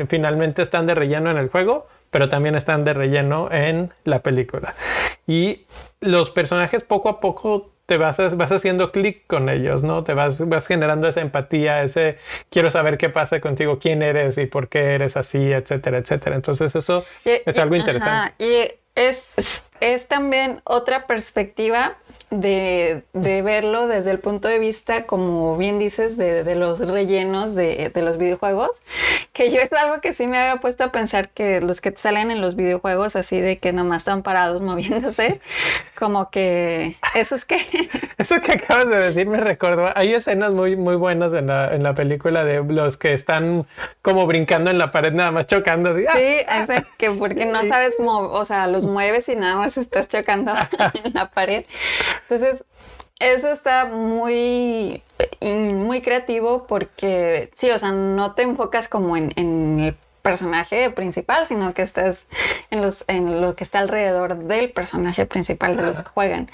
finalmente 0.09 0.61
están 0.61 0.87
de 0.87 0.95
relleno 0.97 1.31
en 1.31 1.39
el 1.39 1.49
juego, 1.49 1.87
pero 2.11 2.29
también 2.29 2.57
están 2.57 2.85
de 2.85 2.93
relleno 2.93 3.49
en 3.53 3.93
la 4.05 4.19
película. 4.21 4.75
Y 5.27 5.67
los 6.01 6.31
personajes 6.31 6.83
poco 6.83 7.09
a 7.09 7.21
poco 7.21 7.71
te 7.89 7.97
vas, 7.97 8.19
vas 8.37 8.53
haciendo 8.53 8.93
clic 8.93 9.27
con 9.27 9.49
ellos, 9.49 9.83
¿no? 9.83 10.05
Te 10.05 10.13
vas, 10.13 10.47
vas 10.47 10.67
generando 10.67 11.09
esa 11.09 11.23
empatía, 11.23 11.83
ese 11.83 12.19
quiero 12.51 12.71
saber 12.71 12.99
qué 12.99 13.09
pasa 13.09 13.41
contigo, 13.41 13.79
quién 13.79 14.03
eres 14.03 14.37
y 14.37 14.45
por 14.45 14.69
qué 14.69 14.95
eres 14.95 15.17
así, 15.17 15.39
etcétera, 15.39 15.97
etcétera. 15.97 16.37
Entonces 16.37 16.77
eso 16.77 17.07
es 17.25 17.57
algo 17.57 17.77
interesante. 17.77 18.35
Y 18.45 18.73
es, 18.95 19.65
es 19.81 20.09
también 20.09 20.61
otra 20.65 21.07
perspectiva 21.07 21.97
de, 22.31 23.05
verlo 23.15 23.87
desde 23.87 24.11
el 24.11 24.19
punto 24.19 24.49
de 24.49 24.59
vista, 24.59 25.07
como 25.07 25.57
bien 25.57 25.79
dices, 25.79 26.17
de, 26.17 26.55
los 26.55 26.79
rellenos 26.81 27.55
de, 27.55 27.91
los 27.95 28.19
videojuegos, 28.19 28.83
que 29.33 29.51
yo 29.51 29.59
es 29.59 29.73
algo 29.73 30.01
que 30.01 30.13
sí 30.13 30.27
me 30.27 30.39
había 30.39 30.61
puesto 30.61 30.85
a 30.85 30.93
pensar 30.93 31.31
que 31.31 31.61
los 31.61 31.81
que 31.81 31.93
salen 31.97 32.31
en 32.31 32.41
los 32.41 32.55
videojuegos 32.55 33.17
así 33.17 33.41
de 33.41 33.59
que 33.59 33.73
nomás 33.73 34.03
están 34.03 34.23
parados 34.23 34.61
moviéndose, 34.69 35.41
como 35.99 36.31
que 36.31 36.97
eso 37.15 37.35
es 37.35 37.45
que... 37.45 37.59
eso 38.19 38.41
que 38.41 38.53
acabas 38.53 38.89
de 38.89 38.99
decir 38.99 39.27
me 39.27 39.41
recordó, 39.41 39.91
hay 39.95 40.15
escenas 40.15 40.53
muy, 40.53 40.77
muy 40.77 40.97
buenas 40.97 41.33
en 41.33 41.47
la, 41.47 41.75
en 41.75 41.83
la 41.83 41.95
película 41.95 42.45
de 42.45 42.63
los 42.63 42.97
que 42.97 43.15
están 43.15 43.67
como 44.03 44.27
brincando 44.27 44.71
en 44.71 44.79
la 44.79 44.93
pared, 44.93 45.13
nada 45.13 45.31
más 45.31 45.47
chocando. 45.47 45.97
Sí, 45.97 46.05
es 46.15 46.85
que 46.99 47.11
porque 47.11 47.47
no 47.47 47.67
sabes, 47.69 47.95
o 47.99 48.45
sea, 48.45 48.67
los 48.67 48.85
mueves 48.85 49.29
y 49.29 49.37
nada 49.37 49.57
más 49.57 49.68
estás 49.77 50.09
chocando 50.09 50.53
en 51.05 51.13
la 51.13 51.31
pared. 51.31 51.65
Entonces, 52.23 52.65
eso 53.19 53.51
está 53.51 53.87
muy, 53.87 55.03
muy 55.41 56.01
creativo 56.01 56.67
porque, 56.67 57.51
sí, 57.55 57.71
o 57.71 57.79
sea, 57.79 57.91
no 57.91 58.35
te 58.35 58.43
enfocas 58.43 58.89
como 58.89 59.17
en, 59.17 59.33
en 59.37 59.81
el 59.81 59.97
personaje 60.23 60.91
principal, 60.91 61.47
sino 61.47 61.73
que 61.73 61.83
estás 61.83 62.27
en, 62.71 62.83
los, 62.83 63.05
en 63.09 63.41
lo 63.41 63.57
que 63.57 63.65
está 63.65 63.79
alrededor 63.79 64.37
del 64.37 64.71
personaje 64.71 65.27
principal 65.27 65.77
de 65.77 65.83
los 65.83 66.01
que 66.01 66.09
juegan. 66.09 66.51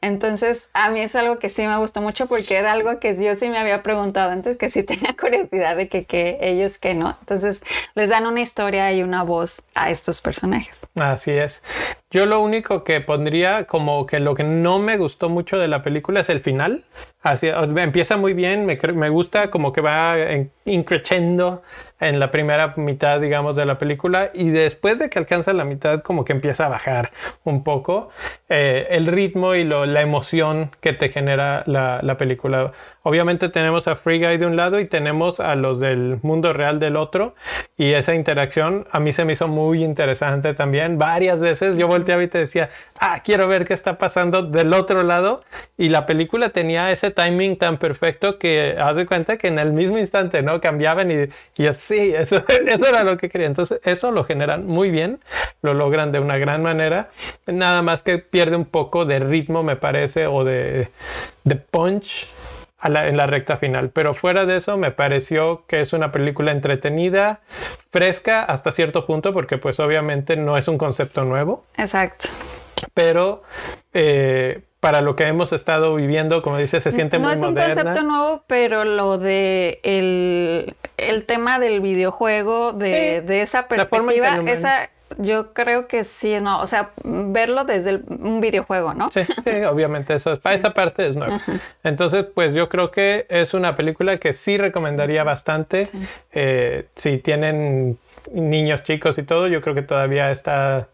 Entonces, 0.00 0.70
a 0.72 0.90
mí 0.90 1.00
es 1.00 1.14
algo 1.14 1.38
que 1.38 1.50
sí 1.50 1.66
me 1.66 1.76
gustó 1.76 2.00
mucho 2.00 2.26
porque 2.26 2.56
era 2.56 2.72
algo 2.72 2.98
que 2.98 3.14
yo 3.22 3.34
sí 3.34 3.50
me 3.50 3.58
había 3.58 3.82
preguntado 3.82 4.30
antes, 4.30 4.56
que 4.56 4.70
sí 4.70 4.82
tenía 4.84 5.14
curiosidad 5.16 5.76
de 5.76 5.88
que, 5.88 6.04
que 6.06 6.38
ellos 6.40 6.78
que 6.78 6.94
no. 6.94 7.16
Entonces, 7.20 7.62
les 7.94 8.08
dan 8.08 8.26
una 8.26 8.40
historia 8.40 8.90
y 8.92 9.02
una 9.02 9.22
voz 9.22 9.62
a 9.74 9.90
estos 9.90 10.20
personajes. 10.20 10.74
Así 10.94 11.30
es. 11.30 11.60
Yo 12.12 12.26
lo 12.26 12.40
único 12.40 12.82
que 12.82 13.00
pondría 13.00 13.66
como 13.66 14.04
que 14.04 14.18
lo 14.18 14.34
que 14.34 14.42
no 14.42 14.80
me 14.80 14.96
gustó 14.96 15.28
mucho 15.28 15.58
de 15.58 15.68
la 15.68 15.84
película 15.84 16.20
es 16.20 16.28
el 16.28 16.40
final. 16.40 16.84
Así, 17.22 17.48
empieza 17.48 18.16
muy 18.16 18.32
bien, 18.32 18.66
me, 18.66 18.76
me 18.94 19.10
gusta 19.10 19.50
como 19.50 19.72
que 19.72 19.80
va 19.80 20.16
increciendo 20.64 21.62
en 22.00 22.18
la 22.18 22.32
primera 22.32 22.74
mitad, 22.76 23.20
digamos, 23.20 23.54
de 23.54 23.64
la 23.64 23.78
película 23.78 24.30
y 24.34 24.48
después 24.48 24.98
de 24.98 25.08
que 25.08 25.20
alcanza 25.20 25.52
la 25.52 25.64
mitad 25.64 26.02
como 26.02 26.24
que 26.24 26.32
empieza 26.32 26.66
a 26.66 26.68
bajar 26.68 27.12
un 27.44 27.62
poco 27.62 28.08
eh, 28.48 28.88
el 28.90 29.06
ritmo 29.06 29.54
y 29.54 29.62
la 29.64 30.00
emoción 30.00 30.72
que 30.80 30.92
te 30.94 31.10
genera 31.10 31.62
la, 31.66 32.00
la 32.02 32.16
película. 32.16 32.72
Obviamente 33.02 33.48
tenemos 33.48 33.88
a 33.88 33.96
Free 33.96 34.18
Guy 34.18 34.36
de 34.36 34.44
un 34.44 34.56
lado 34.56 34.78
y 34.78 34.86
tenemos 34.86 35.40
a 35.40 35.54
los 35.54 35.80
del 35.80 36.18
mundo 36.22 36.52
real 36.52 36.78
del 36.78 36.96
otro. 36.96 37.34
Y 37.78 37.94
esa 37.94 38.14
interacción 38.14 38.86
a 38.92 39.00
mí 39.00 39.14
se 39.14 39.24
me 39.24 39.32
hizo 39.32 39.48
muy 39.48 39.82
interesante 39.82 40.52
también. 40.52 40.98
Varias 40.98 41.40
veces 41.40 41.78
yo 41.78 41.88
volteaba 41.88 42.22
y 42.22 42.28
te 42.28 42.36
decía, 42.36 42.68
ah, 42.98 43.22
quiero 43.24 43.48
ver 43.48 43.64
qué 43.64 43.72
está 43.72 43.96
pasando 43.96 44.42
del 44.42 44.74
otro 44.74 45.02
lado. 45.02 45.42
Y 45.78 45.88
la 45.88 46.04
película 46.04 46.50
tenía 46.50 46.92
ese 46.92 47.10
timing 47.10 47.56
tan 47.56 47.78
perfecto 47.78 48.38
que 48.38 48.76
haz 48.78 48.96
de 48.96 49.06
cuenta 49.06 49.38
que 49.38 49.48
en 49.48 49.58
el 49.58 49.72
mismo 49.72 49.96
instante, 49.96 50.42
¿no? 50.42 50.60
Cambiaban 50.60 51.10
y, 51.10 51.28
y 51.56 51.66
así, 51.68 52.12
eso, 52.14 52.44
eso 52.46 52.86
era 52.86 53.02
lo 53.02 53.16
que 53.16 53.30
quería. 53.30 53.46
Entonces 53.46 53.80
eso 53.82 54.10
lo 54.10 54.24
generan 54.24 54.66
muy 54.66 54.90
bien, 54.90 55.20
lo 55.62 55.72
logran 55.72 56.12
de 56.12 56.20
una 56.20 56.36
gran 56.36 56.62
manera. 56.62 57.08
Nada 57.46 57.80
más 57.80 58.02
que 58.02 58.18
pierde 58.18 58.56
un 58.56 58.66
poco 58.66 59.06
de 59.06 59.20
ritmo, 59.20 59.62
me 59.62 59.76
parece, 59.76 60.26
o 60.26 60.44
de, 60.44 60.88
de 61.44 61.56
punch 61.56 62.28
en 62.82 63.16
la 63.16 63.26
recta 63.26 63.56
final. 63.56 63.90
Pero 63.90 64.14
fuera 64.14 64.44
de 64.44 64.56
eso, 64.56 64.76
me 64.76 64.90
pareció 64.90 65.64
que 65.66 65.80
es 65.80 65.92
una 65.92 66.12
película 66.12 66.52
entretenida, 66.52 67.40
fresca 67.90 68.42
hasta 68.42 68.72
cierto 68.72 69.06
punto, 69.06 69.32
porque 69.32 69.58
pues 69.58 69.78
obviamente 69.80 70.36
no 70.36 70.56
es 70.56 70.68
un 70.68 70.78
concepto 70.78 71.24
nuevo. 71.24 71.64
Exacto. 71.76 72.28
Pero 72.94 73.42
eh, 73.92 74.62
para 74.80 75.02
lo 75.02 75.14
que 75.14 75.24
hemos 75.24 75.52
estado 75.52 75.94
viviendo, 75.94 76.42
como 76.42 76.56
dice, 76.56 76.80
se 76.80 76.92
siente 76.92 77.18
muy 77.18 77.36
moderna. 77.36 77.50
No 77.50 77.60
es 77.60 77.68
un 77.68 77.74
concepto 77.74 78.02
nuevo, 78.02 78.44
pero 78.46 78.84
lo 78.84 79.18
de 79.18 79.80
el, 79.82 81.24
tema 81.26 81.58
del 81.58 81.80
videojuego, 81.80 82.72
de, 82.72 83.20
de 83.20 83.42
esa 83.42 83.68
perspectiva, 83.68 84.40
esa 84.46 84.90
yo 85.18 85.52
creo 85.52 85.88
que 85.88 86.04
sí, 86.04 86.38
no, 86.40 86.60
o 86.60 86.66
sea, 86.66 86.90
verlo 87.04 87.64
desde 87.64 88.00
un 88.08 88.40
videojuego, 88.40 88.94
¿no? 88.94 89.10
Sí, 89.10 89.22
sí, 89.24 89.50
obviamente 89.68 90.14
eso, 90.14 90.38
para 90.40 90.54
esa 90.54 90.70
parte 90.70 91.08
es 91.08 91.16
nuevo. 91.16 91.36
Entonces, 91.82 92.26
pues 92.34 92.54
yo 92.54 92.68
creo 92.68 92.90
que 92.90 93.26
es 93.28 93.54
una 93.54 93.76
película 93.76 94.18
que 94.18 94.32
sí 94.32 94.56
recomendaría 94.56 95.24
bastante. 95.24 95.88
Eh, 96.32 96.86
si 96.94 97.18
tienen 97.18 97.98
niños 98.32 98.82
chicos 98.84 99.18
y 99.18 99.22
todo, 99.22 99.48
yo 99.48 99.60
creo 99.60 99.74
que 99.74 99.82
todavía 99.82 100.30
está 100.30 100.88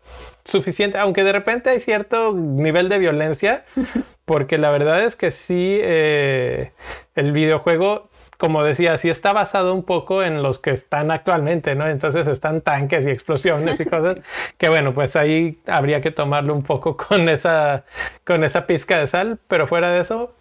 suficiente, 0.45 0.99
aunque 0.99 1.25
de 1.25 1.33
repente 1.33 1.71
hay 1.71 1.81
cierto 1.81 2.33
nivel 2.33 2.89
de 2.89 2.99
violencia, 2.99 3.65
porque 4.25 4.59
la 4.59 4.71
verdad 4.71 5.05
es 5.05 5.17
que 5.17 5.31
sí, 5.31 5.79
eh, 5.81 6.73
el 7.15 7.33
videojuego 7.33 8.09
como 8.39 8.63
decía, 8.63 8.99
sí 8.99 9.09
está 9.09 9.33
basado 9.33 9.75
un 9.75 9.83
poco 9.83 10.23
en 10.23 10.43
los 10.43 10.59
que 10.59 10.71
están 10.71 11.11
actualmente, 11.11 11.75
¿no? 11.75 11.87
Entonces 11.87 12.27
están 12.27 12.61
tanques 12.61 13.07
y 13.07 13.11
explosiones 13.11 13.81
y 13.81 13.85
cosas 13.87 14.19
que 14.59 14.69
bueno, 14.69 14.95
pues 14.95 15.17
ahí 15.17 15.59
habría 15.67 16.01
que 16.01 16.11
tomarlo 16.11 16.55
un 16.55 16.63
poco 16.63 16.97
con 16.97 17.29
esa, 17.29 17.85
con 18.25 18.45
esa 18.45 18.67
pizca 18.67 18.99
de 18.99 19.07
sal, 19.07 19.39
pero 19.49 19.67
fuera 19.67 19.91
de 19.91 20.01
eso. 20.01 20.35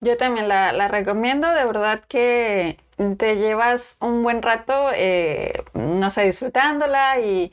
Yo 0.00 0.16
también 0.16 0.46
la, 0.46 0.88
recomiendo, 0.88 1.50
de 1.50 1.64
verdad 1.64 2.02
que 2.06 2.76
te 3.16 3.36
llevas 3.36 3.96
un 4.00 4.22
buen 4.22 4.42
rato, 4.42 4.90
eh, 4.94 5.64
no 5.74 6.10
sé, 6.10 6.24
disfrutándola 6.24 7.18
y, 7.18 7.50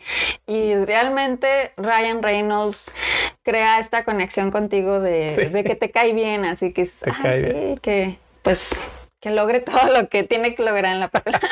realmente 0.85 1.71
Ryan 1.75 2.21
Reynolds 2.21 2.93
crea 3.41 3.79
esta 3.79 4.03
conexión 4.03 4.51
contigo 4.51 4.99
de, 4.99 5.63
que 5.65 5.75
te 5.75 5.89
cae 5.89 6.13
bien, 6.13 6.45
así 6.45 6.71
que, 6.71 6.85
sí, 6.85 7.01
que 7.81 8.19
pues 8.45 8.79
que 9.19 9.31
logre 9.31 9.59
todo 9.71 9.91
lo 9.91 10.07
que 10.07 10.23
tiene 10.23 10.55
que 10.55 10.63
lograr 10.63 10.93
en 10.93 11.01
la 11.01 11.09
película. 11.09 11.49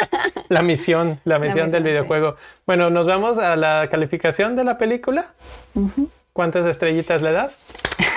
la 0.48 0.62
misión, 0.62 1.20
la 1.26 1.40
misión, 1.40 1.72
del 1.72 1.84
videojuego. 1.84 2.38
Bueno, 2.66 2.90
nos 2.90 3.06
vamos 3.06 3.38
a 3.40 3.58
la 3.58 3.90
calificación 3.90 4.56
de 4.56 4.64
la 4.64 4.78
película. 4.78 5.34
¿Cuántas 6.34 6.66
estrellitas 6.66 7.22
le 7.22 7.32
das? 7.32 7.60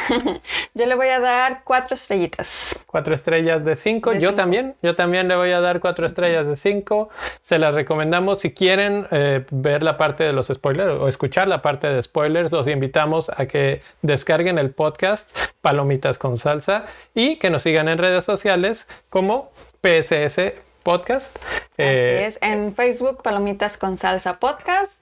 yo 0.74 0.86
le 0.86 0.94
voy 0.94 1.08
a 1.08 1.20
dar 1.20 1.62
cuatro 1.64 1.94
estrellitas. 1.94 2.82
Cuatro 2.86 3.14
estrellas 3.14 3.62
de 3.62 3.76
cinco. 3.76 4.14
yo 4.14 4.34
también. 4.34 4.74
Yo 4.82 4.96
también 4.96 5.28
le 5.28 5.36
voy 5.36 5.52
a 5.52 5.60
dar 5.60 5.80
cuatro 5.80 6.06
estrellas 6.06 6.46
de 6.46 6.56
cinco. 6.56 7.10
Se 7.42 7.58
las 7.58 7.74
recomendamos. 7.74 8.40
Si 8.40 8.54
quieren 8.54 9.06
eh, 9.10 9.44
ver 9.50 9.82
la 9.82 9.98
parte 9.98 10.24
de 10.24 10.32
los 10.32 10.46
spoilers 10.46 10.98
o 10.98 11.08
escuchar 11.08 11.46
la 11.46 11.60
parte 11.60 11.88
de 11.88 12.02
spoilers, 12.02 12.50
los 12.52 12.66
invitamos 12.68 13.30
a 13.36 13.44
que 13.44 13.82
descarguen 14.00 14.58
el 14.58 14.70
podcast 14.70 15.36
Palomitas 15.60 16.16
con 16.16 16.38
Salsa 16.38 16.86
y 17.14 17.36
que 17.36 17.50
nos 17.50 17.64
sigan 17.64 17.88
en 17.88 17.98
redes 17.98 18.24
sociales 18.24 18.88
como 19.10 19.50
PSS 19.82 20.54
Podcast. 20.82 21.36
Así 21.36 21.72
eh, 21.78 22.26
es, 22.28 22.38
en 22.40 22.74
Facebook 22.74 23.22
Palomitas 23.22 23.76
con 23.76 23.98
Salsa 23.98 24.38
Podcast 24.38 24.94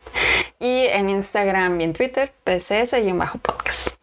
y 0.58 0.86
en 0.86 1.08
Instagram 1.10 1.80
y 1.80 1.84
en 1.84 1.92
Twitter 1.92 2.32
PCS 2.44 2.94
y 3.04 3.08
en 3.08 3.18
bajo 3.18 3.38
podcast. 3.38 3.96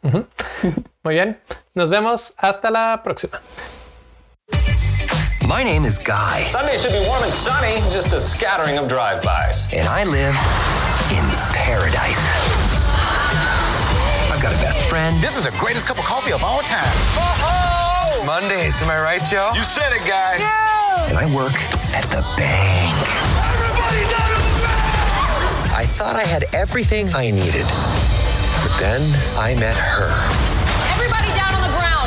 Muy 1.04 1.14
bien, 1.16 1.40
nos 1.74 1.90
vemos 1.90 2.34
hasta 2.38 2.70
la 2.70 3.02
próxima. 3.04 3.42
My 5.48 5.64
name 5.64 5.86
is 5.86 5.98
Guy. 5.98 6.46
Sunday 6.50 6.78
should 6.78 6.94
be 6.94 7.04
warm 7.08 7.24
and 7.24 7.32
sunny, 7.32 7.82
just 7.92 8.14
a 8.14 8.20
scattering 8.20 8.78
of 8.78 8.88
drive-bys. 8.88 9.68
And 9.74 9.88
I 9.88 10.06
live 10.06 10.36
in 11.12 11.26
paradise. 11.52 12.24
I've 14.32 14.42
got 14.42 14.54
a 14.54 14.62
best 14.62 14.86
friend. 14.90 15.22
This 15.22 15.36
is 15.36 15.44
the 15.44 15.58
greatest 15.60 15.88
cup 15.88 15.98
of 16.00 16.06
coffee 16.06 16.32
of 16.32 16.44
all 16.44 16.62
time. 16.62 16.80
Oh-ho! 17.18 18.26
Mondays, 18.26 18.82
am 18.82 18.90
I 18.90 19.02
right, 19.02 19.22
Joe? 19.30 19.52
You 19.56 19.64
said 19.64 19.92
it, 19.92 20.08
Guy. 20.08 20.38
Yeah! 20.40 21.10
And 21.10 21.18
I 21.18 21.26
work 21.36 21.56
at 21.96 22.04
the 22.12 22.22
bank. 22.38 23.31
I 25.82 25.86
thought 25.86 26.16
I 26.16 26.22
had 26.22 26.46
everything 26.54 27.10
I 27.16 27.32
needed. 27.32 27.66
But 27.66 28.74
then 28.78 29.02
I 29.34 29.58
met 29.58 29.74
her. 29.74 30.14
Everybody 30.94 31.34
down 31.34 31.50
on 31.58 31.66
the 31.66 31.74
ground. 31.74 32.06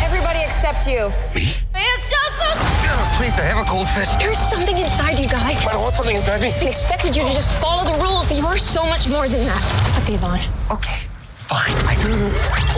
Everybody 0.00 0.40
except 0.40 0.88
you. 0.88 1.12
Me? 1.36 1.52
It's 1.76 2.08
just 2.08 2.36
a... 2.40 2.56
Oh, 2.88 3.04
please, 3.20 3.36
I 3.36 3.44
have 3.44 3.60
a 3.60 3.68
goldfish. 3.68 4.08
There's 4.16 4.38
something 4.40 4.78
inside 4.78 5.20
you, 5.20 5.28
Guy. 5.28 5.52
I 5.52 5.68
don't 5.70 5.82
want 5.82 5.94
something 5.94 6.16
inside 6.16 6.40
me. 6.40 6.56
They 6.58 6.68
expected 6.68 7.14
you 7.14 7.28
to 7.28 7.34
just 7.34 7.52
follow 7.60 7.84
the 7.84 7.92
rules, 8.02 8.26
but 8.26 8.38
you 8.38 8.46
are 8.46 8.56
so 8.56 8.86
much 8.86 9.06
more 9.06 9.28
than 9.28 9.44
that. 9.44 9.60
Put 9.92 10.06
these 10.06 10.22
on. 10.22 10.40
Okay, 10.72 11.04
fine. 11.44 11.76
I... 11.84 12.00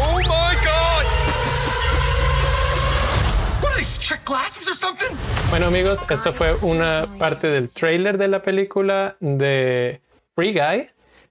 Oh 0.02 0.18
my 0.26 0.58
god! 0.66 1.06
Are 3.62 3.78
these 3.78 3.96
trick 3.98 4.24
glasses 4.24 4.68
or 4.68 4.74
something? 4.74 5.16
Bueno 5.50 5.68
amigos, 5.68 6.00
esto 6.10 6.32
fue 6.32 6.56
una 6.62 7.06
parte 7.16 7.46
del 7.46 7.72
trailer 7.72 8.18
de 8.18 8.26
la 8.26 8.42
película 8.42 9.14
de 9.20 10.00
Free 10.36 10.52
Guy. 10.52 10.88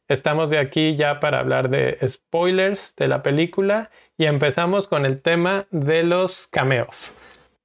Estamos 0.08 0.50
de 0.50 0.58
aquí 0.58 0.96
ya 0.96 1.20
para 1.20 1.40
hablar 1.40 1.70
de 1.70 2.00
spoilers 2.08 2.96
de 2.96 3.08
la 3.08 3.22
película 3.22 3.92
y 4.18 4.26
empezamos 4.26 4.88
con 4.88 5.06
el 5.06 5.22
tema 5.22 5.68
de 5.70 6.02
los 6.02 6.48
cameos. 6.48 7.16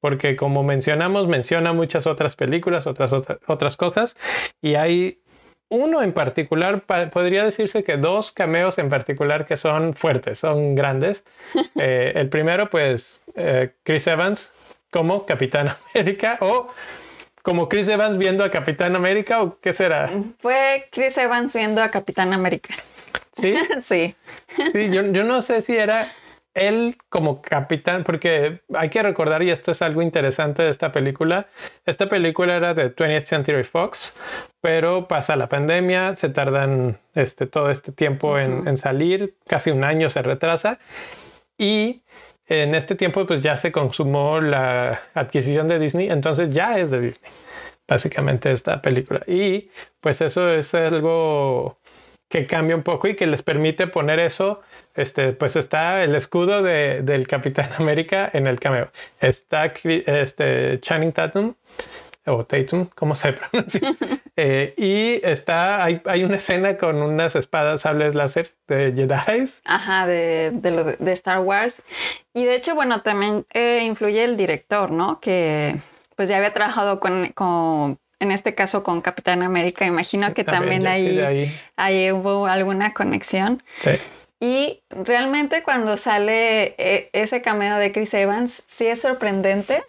Porque 0.00 0.36
como 0.36 0.62
mencionamos, 0.62 1.28
menciona 1.28 1.72
muchas 1.72 2.06
otras 2.06 2.36
películas, 2.36 2.86
otras, 2.86 3.12
otras, 3.12 3.76
cosas, 3.78 4.16
y 4.60 4.74
hay 4.74 5.22
uno 5.70 6.02
en 6.02 6.12
particular, 6.12 6.82
podría 7.10 7.44
decirse 7.44 7.84
que 7.84 7.96
dos 7.96 8.32
cameos 8.32 8.78
en 8.78 8.90
particular 8.90 9.46
que 9.46 9.56
son 9.56 9.94
fuertes, 9.94 10.38
son 10.38 10.74
grandes. 10.74 11.24
Eh, 11.76 12.12
el 12.16 12.28
primero, 12.28 12.68
pues, 12.68 13.24
eh, 13.34 13.72
Chris 13.84 14.06
Evans 14.06 14.50
como 14.90 15.24
Capitán 15.24 15.68
América 15.94 16.36
o 16.40 16.68
como 17.42 17.68
Chris 17.68 17.88
Evans 17.88 18.18
viendo 18.18 18.44
a 18.44 18.50
Capitán 18.50 18.96
América 18.96 19.42
o 19.42 19.58
qué 19.60 19.72
será? 19.72 20.10
Fue 20.38 20.88
Chris 20.90 21.16
Evans 21.18 21.54
viendo 21.54 21.82
a 21.82 21.90
Capitán 21.90 22.32
América. 22.32 22.74
¿Sí? 23.36 23.54
sí. 23.82 24.14
Sí, 24.72 24.90
yo, 24.90 25.06
yo, 25.12 25.24
no 25.24 25.42
sé 25.42 25.62
si 25.62 25.76
era 25.76 26.12
él 26.54 26.96
como 27.08 27.40
capitán, 27.42 28.02
porque 28.04 28.60
hay 28.74 28.88
que 28.90 29.02
recordar, 29.02 29.42
y 29.42 29.50
esto 29.50 29.70
es 29.70 29.82
algo 29.82 30.02
interesante 30.02 30.62
de 30.62 30.70
esta 30.70 30.90
película, 30.90 31.46
esta 31.86 32.08
película 32.08 32.56
era 32.56 32.74
de 32.74 32.94
20th 32.94 33.24
Century 33.24 33.62
Fox, 33.62 34.16
pero 34.60 35.06
pasa 35.06 35.36
la 35.36 35.48
pandemia, 35.48 36.16
se 36.16 36.28
tardan 36.28 36.98
este, 37.14 37.46
todo 37.46 37.70
este 37.70 37.92
tiempo 37.92 38.36
en, 38.36 38.66
en 38.66 38.76
salir, 38.76 39.34
casi 39.46 39.70
un 39.70 39.84
año 39.84 40.10
se 40.10 40.22
retrasa, 40.22 40.80
y 41.56 42.02
en 42.50 42.74
este 42.74 42.96
tiempo 42.96 43.24
pues 43.26 43.42
ya 43.42 43.56
se 43.56 43.70
consumó 43.70 44.40
la 44.40 45.00
adquisición 45.14 45.68
de 45.68 45.78
Disney, 45.78 46.10
entonces 46.10 46.50
ya 46.50 46.78
es 46.78 46.90
de 46.90 47.00
Disney, 47.00 47.30
básicamente 47.88 48.50
esta 48.50 48.82
película. 48.82 49.22
Y 49.26 49.70
pues 50.00 50.20
eso 50.20 50.50
es 50.50 50.74
algo 50.74 51.78
que 52.28 52.46
cambia 52.46 52.74
un 52.74 52.82
poco 52.82 53.08
y 53.08 53.14
que 53.14 53.26
les 53.26 53.42
permite 53.42 53.86
poner 53.86 54.18
eso, 54.18 54.62
este, 54.94 55.32
pues 55.32 55.54
está 55.54 56.02
el 56.02 56.14
escudo 56.16 56.62
de, 56.62 57.02
del 57.02 57.28
Capitán 57.28 57.70
América 57.78 58.28
en 58.32 58.48
el 58.48 58.58
cameo. 58.58 58.90
Está 59.20 59.72
este, 59.84 60.80
Channing 60.80 61.12
Tatum 61.12 61.54
o 62.26 62.44
Tatum, 62.44 62.88
¿cómo 62.94 63.16
se 63.16 63.32
pronuncia? 63.32 63.80
Eh, 64.42 64.72
y 64.78 65.20
está, 65.26 65.84
hay, 65.84 66.00
hay, 66.06 66.24
una 66.24 66.36
escena 66.36 66.78
con 66.78 66.96
unas 67.02 67.36
espadas 67.36 67.82
sables 67.82 68.14
láser 68.14 68.52
de 68.68 68.94
Jedi. 68.94 69.50
Ajá, 69.66 70.06
de, 70.06 70.50
de, 70.54 70.96
de, 70.98 71.12
Star 71.12 71.40
Wars. 71.40 71.82
Y 72.32 72.46
de 72.46 72.54
hecho, 72.54 72.74
bueno, 72.74 73.02
también 73.02 73.44
eh, 73.52 73.82
influye 73.84 74.24
el 74.24 74.38
director, 74.38 74.92
¿no? 74.92 75.20
Que 75.20 75.82
pues 76.16 76.30
ya 76.30 76.38
había 76.38 76.54
trabajado 76.54 77.00
con, 77.00 77.32
con 77.32 77.98
en 78.18 78.30
este 78.30 78.54
caso 78.54 78.82
con 78.82 79.02
Capitán 79.02 79.42
América. 79.42 79.84
Imagino 79.84 80.32
que 80.32 80.44
también, 80.44 80.86
ahí, 80.86 81.52
ahí 81.76 82.10
hubo 82.10 82.46
alguna 82.46 82.94
conexión. 82.94 83.62
Sí. 83.82 83.90
Y 84.40 84.82
realmente 84.88 85.62
cuando 85.62 85.98
sale 85.98 86.74
eh, 86.78 87.10
ese 87.12 87.42
cameo 87.42 87.76
de 87.76 87.92
Chris 87.92 88.14
Evans, 88.14 88.62
sí 88.66 88.86
es 88.86 89.02
sorprendente 89.02 89.82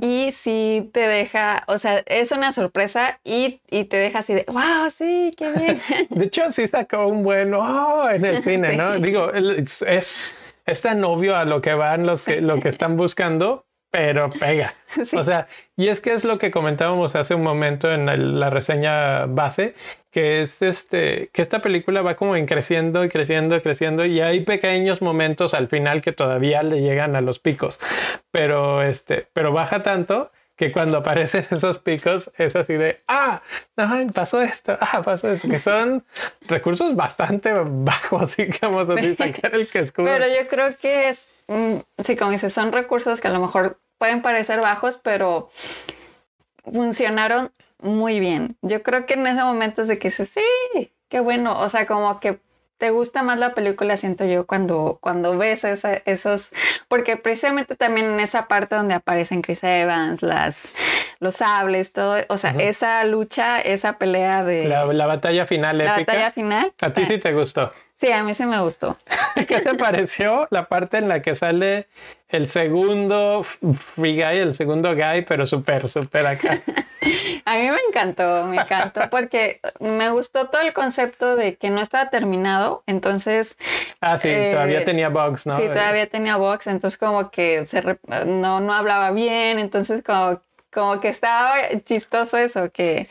y 0.00 0.32
sí 0.32 0.88
te 0.92 1.00
deja, 1.00 1.64
o 1.66 1.78
sea, 1.78 2.02
es 2.06 2.32
una 2.32 2.52
sorpresa 2.52 3.20
y, 3.24 3.60
te 3.68 3.96
deja 3.96 4.20
así 4.20 4.32
de, 4.32 4.46
wow, 4.48 4.90
sí, 4.90 5.30
qué 5.36 5.52
bien. 5.52 5.78
de 6.10 6.24
hecho, 6.24 6.50
sí 6.50 6.66
sacó 6.66 7.06
un 7.06 7.22
buen, 7.22 7.52
oh, 7.52 8.08
en 8.08 8.24
el 8.24 8.42
cine, 8.42 8.76
¿no? 8.76 8.98
Digo, 8.98 9.32
es, 9.34 10.40
es 10.64 10.80
tan 10.80 11.04
obvio 11.04 11.36
a 11.36 11.44
lo 11.44 11.60
que 11.60 11.74
van 11.74 12.06
los 12.06 12.24
que, 12.24 12.40
lo 12.40 12.58
que 12.58 12.70
están 12.70 12.96
buscando, 12.96 13.66
pero 13.90 14.30
pega. 14.30 14.74
O 15.16 15.24
sea, 15.24 15.46
y 15.76 15.88
es 15.88 16.00
que 16.00 16.14
es 16.14 16.24
lo 16.24 16.38
que 16.38 16.50
comentábamos 16.50 17.14
hace 17.14 17.34
un 17.34 17.42
momento 17.42 17.92
en 17.92 18.40
la 18.40 18.50
reseña 18.50 19.26
base, 19.26 19.74
que 20.16 20.40
es 20.40 20.62
este, 20.62 21.28
que 21.30 21.42
esta 21.42 21.60
película 21.60 22.00
va 22.00 22.16
como 22.16 22.36
en 22.36 22.46
creciendo 22.46 23.04
y 23.04 23.10
creciendo 23.10 23.54
y 23.54 23.60
creciendo 23.60 24.06
y 24.06 24.22
hay 24.22 24.40
pequeños 24.40 25.02
momentos 25.02 25.52
al 25.52 25.68
final 25.68 26.00
que 26.00 26.12
todavía 26.12 26.62
le 26.62 26.80
llegan 26.80 27.14
a 27.16 27.20
los 27.20 27.38
picos, 27.38 27.78
pero 28.30 28.82
este, 28.82 29.28
pero 29.34 29.52
baja 29.52 29.82
tanto 29.82 30.30
que 30.56 30.72
cuando 30.72 30.96
aparecen 30.96 31.46
esos 31.50 31.80
picos 31.80 32.30
es 32.38 32.56
así 32.56 32.72
de, 32.72 33.02
ah, 33.08 33.42
no, 33.76 34.10
pasó 34.14 34.40
esto, 34.40 34.78
ah, 34.80 35.02
pasó 35.02 35.30
esto, 35.30 35.50
que 35.50 35.58
son 35.58 36.02
recursos 36.48 36.96
bastante 36.96 37.52
bajos, 37.52 38.36
digamos 38.38 38.88
así, 38.88 39.16
sacar 39.16 39.54
el 39.54 39.68
que 39.68 39.80
escudo. 39.80 40.06
Pero 40.06 40.24
yo 40.28 40.48
creo 40.48 40.78
que 40.78 41.10
es, 41.10 41.28
mm, 41.48 41.76
sí, 41.98 42.16
como 42.16 42.30
dices, 42.30 42.54
son 42.54 42.72
recursos 42.72 43.20
que 43.20 43.28
a 43.28 43.32
lo 43.32 43.40
mejor 43.40 43.78
pueden 43.98 44.22
parecer 44.22 44.62
bajos, 44.62 44.96
pero 44.96 45.50
funcionaron 46.64 47.52
muy 47.82 48.20
bien. 48.20 48.56
Yo 48.62 48.82
creo 48.82 49.06
que 49.06 49.14
en 49.14 49.26
ese 49.26 49.42
momento 49.42 49.82
es 49.82 49.88
de 49.88 49.98
que 49.98 50.08
dices, 50.08 50.30
sí, 50.30 50.92
qué 51.08 51.20
bueno. 51.20 51.58
O 51.60 51.68
sea, 51.68 51.86
como 51.86 52.20
que 52.20 52.40
te 52.78 52.90
gusta 52.90 53.22
más 53.22 53.38
la 53.38 53.54
película, 53.54 53.96
siento 53.96 54.24
yo, 54.26 54.46
cuando, 54.46 54.98
cuando 55.00 55.36
ves 55.38 55.64
esos, 55.64 56.50
porque 56.88 57.16
precisamente 57.16 57.74
también 57.74 58.06
en 58.06 58.20
esa 58.20 58.48
parte 58.48 58.76
donde 58.76 58.94
aparecen 58.94 59.40
Chris 59.40 59.64
Evans, 59.64 60.22
las, 60.22 60.74
los 61.18 61.36
sables, 61.36 61.92
todo, 61.92 62.16
o 62.28 62.38
sea, 62.38 62.50
esa 62.58 63.02
lucha, 63.04 63.60
esa 63.60 63.94
pelea 63.98 64.44
de... 64.44 64.64
La, 64.64 64.84
batalla 65.06 65.46
final 65.46 65.78
La 65.78 65.96
batalla 65.96 66.30
final. 66.30 66.72
A 66.82 66.92
ti 66.92 67.06
sí 67.06 67.18
te 67.18 67.32
gustó. 67.32 67.72
Sí, 67.98 68.12
a 68.12 68.22
mí 68.22 68.34
sí 68.34 68.44
me 68.44 68.60
gustó. 68.60 68.96
¿Qué 69.48 69.60
te 69.60 69.74
pareció 69.74 70.46
la 70.50 70.68
parte 70.68 70.98
en 70.98 71.08
la 71.08 71.22
que 71.22 71.34
sale 71.34 71.88
el 72.28 72.48
segundo 72.48 73.44
Free 73.94 74.14
Guy, 74.16 74.38
el 74.38 74.54
segundo 74.54 74.94
Guy, 74.94 75.22
pero 75.26 75.46
súper, 75.46 75.88
súper 75.88 76.26
acá? 76.26 76.60
a 77.44 77.56
mí 77.56 77.70
me 77.70 77.78
encantó, 77.88 78.44
me 78.46 78.56
encantó, 78.56 79.02
porque 79.10 79.60
me 79.80 80.10
gustó 80.10 80.48
todo 80.48 80.60
el 80.60 80.74
concepto 80.74 81.36
de 81.36 81.56
que 81.56 81.70
no 81.70 81.80
estaba 81.80 82.10
terminado, 82.10 82.82
entonces... 82.86 83.56
Ah, 84.00 84.18
sí, 84.18 84.28
todavía 84.52 84.80
eh, 84.80 84.84
tenía 84.84 85.08
bugs, 85.08 85.46
¿no? 85.46 85.56
Sí, 85.56 85.66
todavía 85.66 86.06
tenía 86.08 86.36
bugs, 86.36 86.66
entonces 86.66 86.98
como 86.98 87.30
que 87.30 87.64
se 87.66 87.82
no, 88.26 88.60
no 88.60 88.72
hablaba 88.74 89.10
bien, 89.12 89.58
entonces 89.58 90.02
como 90.02 90.40
como 90.76 91.00
que 91.00 91.08
estaba 91.08 91.54
chistoso 91.86 92.36
eso, 92.36 92.70
que, 92.70 93.08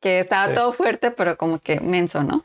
que 0.00 0.20
estaba 0.20 0.54
todo 0.54 0.72
fuerte, 0.72 1.10
pero 1.10 1.36
como 1.36 1.58
que 1.58 1.80
menso, 1.80 2.22
¿no? 2.22 2.44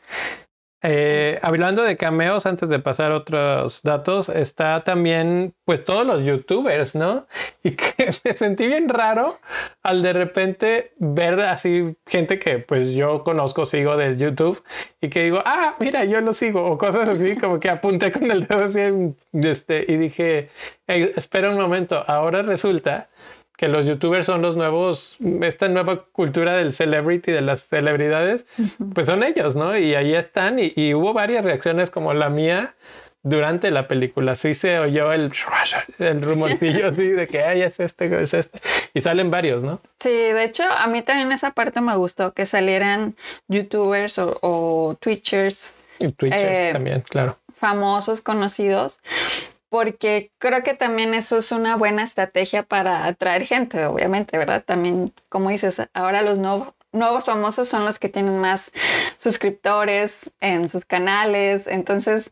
Eh, 0.85 1.39
hablando 1.41 1.81
de 1.81 1.95
cameos, 1.95 2.45
antes 2.45 2.67
de 2.67 2.77
pasar 2.77 3.13
otros 3.13 3.81
datos, 3.83 4.27
está 4.27 4.83
también, 4.83 5.53
pues, 5.63 5.85
todos 5.85 6.05
los 6.05 6.23
youtubers, 6.23 6.93
¿no? 6.93 7.25
Y 7.63 7.71
que 7.71 8.09
me 8.25 8.33
sentí 8.33 8.67
bien 8.67 8.89
raro 8.89 9.39
al 9.81 10.03
de 10.03 10.11
repente 10.11 10.91
ver 10.97 11.39
así 11.39 11.95
gente 12.05 12.37
que, 12.37 12.59
pues, 12.59 12.89
yo 12.93 13.23
conozco, 13.23 13.65
sigo 13.65 13.95
de 13.95 14.17
YouTube 14.17 14.61
y 14.99 15.09
que 15.09 15.23
digo, 15.23 15.41
ah, 15.45 15.75
mira, 15.79 16.03
yo 16.03 16.19
lo 16.19 16.33
sigo, 16.33 16.65
o 16.65 16.77
cosas 16.77 17.07
así, 17.07 17.37
como 17.37 17.61
que 17.61 17.71
apunté 17.71 18.11
con 18.11 18.29
el 18.29 18.45
dedo 18.45 18.65
así, 18.65 18.81
este, 19.31 19.85
y 19.87 19.95
dije, 19.95 20.49
espera 20.87 21.49
un 21.49 21.57
momento, 21.57 22.03
ahora 22.07 22.41
resulta 22.41 23.07
que 23.57 23.67
los 23.67 23.85
youtubers 23.85 24.25
son 24.25 24.41
los 24.41 24.55
nuevos, 24.55 25.15
esta 25.41 25.67
nueva 25.67 26.05
cultura 26.11 26.57
del 26.57 26.73
celebrity, 26.73 27.31
de 27.31 27.41
las 27.41 27.63
celebridades, 27.63 28.45
pues 28.93 29.07
son 29.07 29.23
ellos, 29.23 29.55
¿no? 29.55 29.77
Y 29.77 29.95
ahí 29.95 30.15
están 30.15 30.57
y, 30.59 30.93
hubo 30.93 31.13
varias 31.13 31.45
reacciones 31.45 31.89
como 31.89 32.13
la 32.13 32.29
mía 32.29 32.73
durante 33.21 33.71
la 33.71 33.87
película. 33.87 34.35
Sí 34.35 34.55
se 34.55 34.79
oyó 34.79 35.13
el, 35.13 35.31
el 35.99 36.21
rumorcillo 36.21 36.87
así 36.89 37.07
de 37.07 37.27
que, 37.27 37.43
ay, 37.43 37.61
es 37.61 37.79
este, 37.79 38.23
es 38.23 38.33
este. 38.33 38.59
Y 38.93 39.01
salen 39.01 39.29
varios, 39.29 39.61
¿no? 39.63 39.79
Sí, 39.99 40.09
de 40.09 40.43
hecho, 40.43 40.63
a 40.63 40.87
mí 40.87 41.01
también 41.03 41.31
esa 41.31 41.51
parte 41.51 41.79
me 41.79 41.95
gustó, 41.95 42.33
que 42.33 42.45
salieran 42.45 43.15
youtubers 43.47 44.19
o, 44.19 44.97
twitchers. 44.99 45.73
Y 45.99 46.11
twitchers 46.11 46.43
eh, 46.43 46.69
también, 46.73 47.01
claro. 47.01 47.37
Famosos, 47.55 48.19
conocidos 48.19 48.99
porque 49.73 50.29
creo 50.37 50.61
que 50.61 50.75
también 50.75 51.15
eso 51.15 51.39
es 51.39 51.51
una 51.51 51.75
buena 51.77 52.03
estrategia 52.03 52.61
para 52.61 53.07
atraer 53.07 53.43
gente, 53.43 53.83
obviamente, 53.87 54.37
¿verdad? 54.37 54.63
También, 54.63 55.11
como 55.29 55.49
dices, 55.49 55.81
ahora 55.95 56.21
los 56.21 56.37
nuevos, 56.37 56.75
nuevos 56.91 57.25
famosos 57.25 57.69
son 57.69 57.83
los 57.83 57.97
que 57.97 58.07
tienen 58.07 58.37
más 58.37 58.71
suscriptores 59.17 60.29
en 60.41 60.69
sus 60.69 60.85
canales, 60.85 61.65
entonces, 61.65 62.29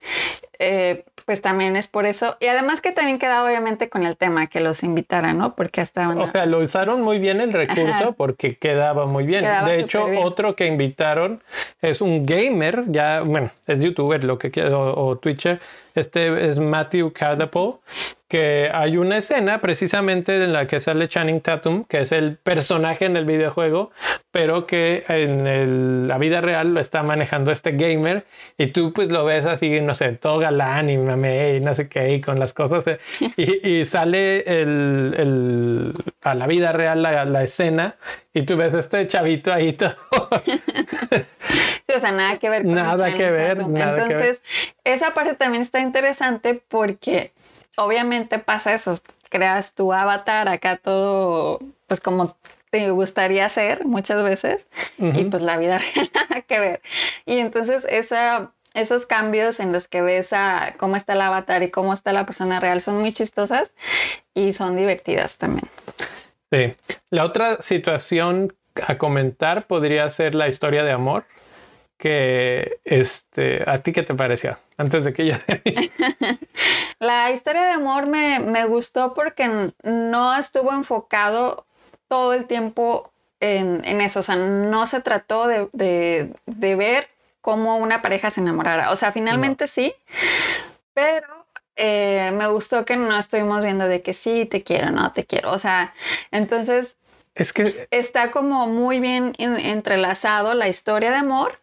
eh, 0.59 1.03
pues 1.25 1.41
también 1.41 1.75
es 1.75 1.87
por 1.87 2.05
eso. 2.05 2.37
Y 2.39 2.45
además 2.45 2.79
que 2.79 2.91
también 2.91 3.17
queda 3.17 3.43
obviamente 3.43 3.89
con 3.89 4.05
el 4.05 4.17
tema 4.17 4.45
que 4.45 4.59
los 4.59 4.83
invitaran, 4.83 5.39
¿no? 5.39 5.55
Porque 5.55 5.81
hasta... 5.81 6.07
O 6.09 6.27
sea, 6.27 6.45
lo 6.45 6.59
usaron 6.59 7.01
muy 7.01 7.17
bien 7.17 7.41
el 7.41 7.53
recurso 7.53 8.13
porque 8.15 8.57
quedaba 8.57 9.07
muy 9.07 9.25
bien. 9.25 9.45
de 9.65 9.79
hecho, 9.79 10.05
otro 10.19 10.55
que 10.55 10.67
invitaron 10.67 11.41
es 11.81 12.01
un 12.01 12.23
gamer, 12.23 12.83
ya, 12.89 13.21
bueno, 13.21 13.49
es 13.65 13.79
youtuber, 13.79 14.23
lo 14.23 14.37
que 14.37 14.51
quiera, 14.51 14.77
o, 14.77 15.07
o 15.07 15.17
Twitcher, 15.17 15.59
este 15.95 16.49
es 16.49 16.59
Matthew 16.59 17.11
Catapult, 17.13 17.81
que 18.31 18.69
hay 18.73 18.95
una 18.95 19.17
escena 19.17 19.59
precisamente 19.59 20.41
en 20.41 20.53
la 20.53 20.65
que 20.65 20.79
sale 20.79 21.09
Channing 21.09 21.41
Tatum, 21.41 21.83
que 21.83 21.99
es 21.99 22.13
el 22.13 22.37
personaje 22.37 23.03
en 23.03 23.17
el 23.17 23.25
videojuego, 23.25 23.91
pero 24.31 24.65
que 24.65 25.03
en 25.09 26.07
la 26.07 26.17
vida 26.17 26.39
real 26.39 26.73
lo 26.73 26.79
está 26.79 27.03
manejando 27.03 27.51
este 27.51 27.73
gamer 27.73 28.23
y 28.57 28.67
tú 28.67 28.93
pues 28.93 29.09
lo 29.09 29.25
ves 29.25 29.45
así, 29.45 29.81
no 29.81 29.95
sé, 29.95 30.13
todo 30.13 30.39
galán 30.39 30.89
y 30.89 30.97
mame 30.97 31.55
y 31.55 31.59
no 31.59 31.75
sé 31.75 31.89
qué, 31.89 32.13
y 32.13 32.21
con 32.21 32.39
las 32.39 32.53
cosas, 32.53 32.85
y, 33.35 33.85
sale 33.85 34.45
a 36.21 36.35
la 36.35 36.47
vida 36.47 36.71
real 36.71 37.01
la, 37.01 37.43
escena 37.43 37.95
y 38.33 38.43
tú 38.43 38.57
ves 38.57 38.73
este 38.73 39.07
chavito 39.07 39.51
ahí 39.51 39.73
todo. 39.77 39.95
o 41.95 41.99
sea, 41.99 42.11
nada 42.11 42.39
que 42.39 42.49
ver 42.49 42.63
con 42.63 42.73
Nada 42.73 43.11
que 43.15 43.31
ver. 43.31 43.59
Entonces, 43.59 44.41
esa 44.83 45.13
parte 45.13 45.35
también 45.35 45.61
está 45.61 45.79
interesante 45.79 46.61
porque 46.67 47.33
obviamente 47.77 48.39
pasa 48.39 48.73
eso, 48.73 48.95
creas 49.29 49.73
tu 49.73 49.93
avatar 49.93 50.47
acá 50.49 50.77
todo, 50.77 51.59
pues 51.87 52.01
como 52.01 52.35
te 52.69 52.89
gustaría 52.91 53.47
ser 53.49 53.85
muchas 53.85 54.23
veces 54.23 54.65
y 54.97 55.25
pues 55.25 55.41
la 55.41 55.57
vida 55.57 55.77
real 55.95 56.09
nada 56.13 56.41
que 56.41 56.59
ver. 56.59 56.81
Y 57.25 57.37
entonces 57.37 57.85
esa, 57.89 58.51
esos 58.73 59.05
cambios 59.05 59.59
en 59.59 59.73
los 59.73 59.87
que 59.87 60.01
ves 60.01 60.31
a 60.31 60.75
cómo 60.77 60.95
está 60.95 61.13
el 61.13 61.21
avatar 61.21 61.63
y 61.63 61.69
cómo 61.69 61.91
está 61.91 62.13
la 62.13 62.25
persona 62.25 62.61
real 62.61 62.79
son 62.79 62.99
muy 62.99 63.11
chistosas 63.11 63.71
y 64.33 64.53
son 64.53 64.77
divertidas 64.77 65.37
también. 65.37 65.67
Sí. 66.51 66.75
La 67.09 67.25
otra 67.25 67.61
situación 67.61 68.53
a 68.75 68.97
comentar 68.97 69.67
podría 69.67 70.09
ser 70.09 70.35
la 70.35 70.47
historia 70.47 70.83
de 70.83 70.91
amor 70.91 71.25
que 71.97 72.79
este, 72.83 73.63
¿a 73.69 73.83
ti 73.83 73.93
qué 73.93 74.01
te 74.01 74.15
pareció? 74.15 74.57
Antes 74.75 75.03
de 75.03 75.13
que 75.13 75.27
ya... 75.27 75.45
La 76.99 77.31
historia 77.31 77.63
de 77.63 77.71
amor 77.71 78.07
me, 78.07 78.39
me, 78.39 78.65
gustó 78.65 79.13
porque 79.13 79.71
no 79.83 80.35
estuvo 80.35 80.73
enfocado 80.73 81.65
todo 82.07 82.33
el 82.33 82.45
tiempo 82.45 83.11
en, 83.39 83.85
en 83.85 84.01
eso, 84.01 84.19
o 84.19 84.23
sea, 84.23 84.35
no 84.35 84.85
se 84.85 85.01
trató 85.01 85.47
de, 85.47 85.69
de, 85.73 86.33
de, 86.45 86.75
ver 86.75 87.07
cómo 87.41 87.77
una 87.77 88.01
pareja 88.01 88.29
se 88.29 88.41
enamorara, 88.41 88.91
o 88.91 88.95
sea, 88.95 89.11
finalmente 89.11 89.65
sí, 89.67 89.95
pero 90.93 91.40
eh, 91.75 92.31
me 92.33 92.47
gustó 92.47 92.85
que 92.85 92.97
no 92.97 93.17
estuvimos 93.17 93.61
viendo 93.61 93.87
de 93.87 94.01
que 94.01 94.13
sí, 94.13 94.45
te 94.45 94.63
quiero, 94.63 94.91
no, 94.91 95.11
te 95.11 95.25
quiero, 95.25 95.51
o 95.51 95.57
sea, 95.57 95.93
entonces 96.31 96.97
es 97.35 97.53
que 97.53 97.87
está 97.91 98.31
como 98.31 98.67
muy 98.67 98.99
bien 98.99 99.33
entrelazado 99.37 100.53
la 100.53 100.67
historia 100.67 101.11
de 101.11 101.17
amor 101.17 101.59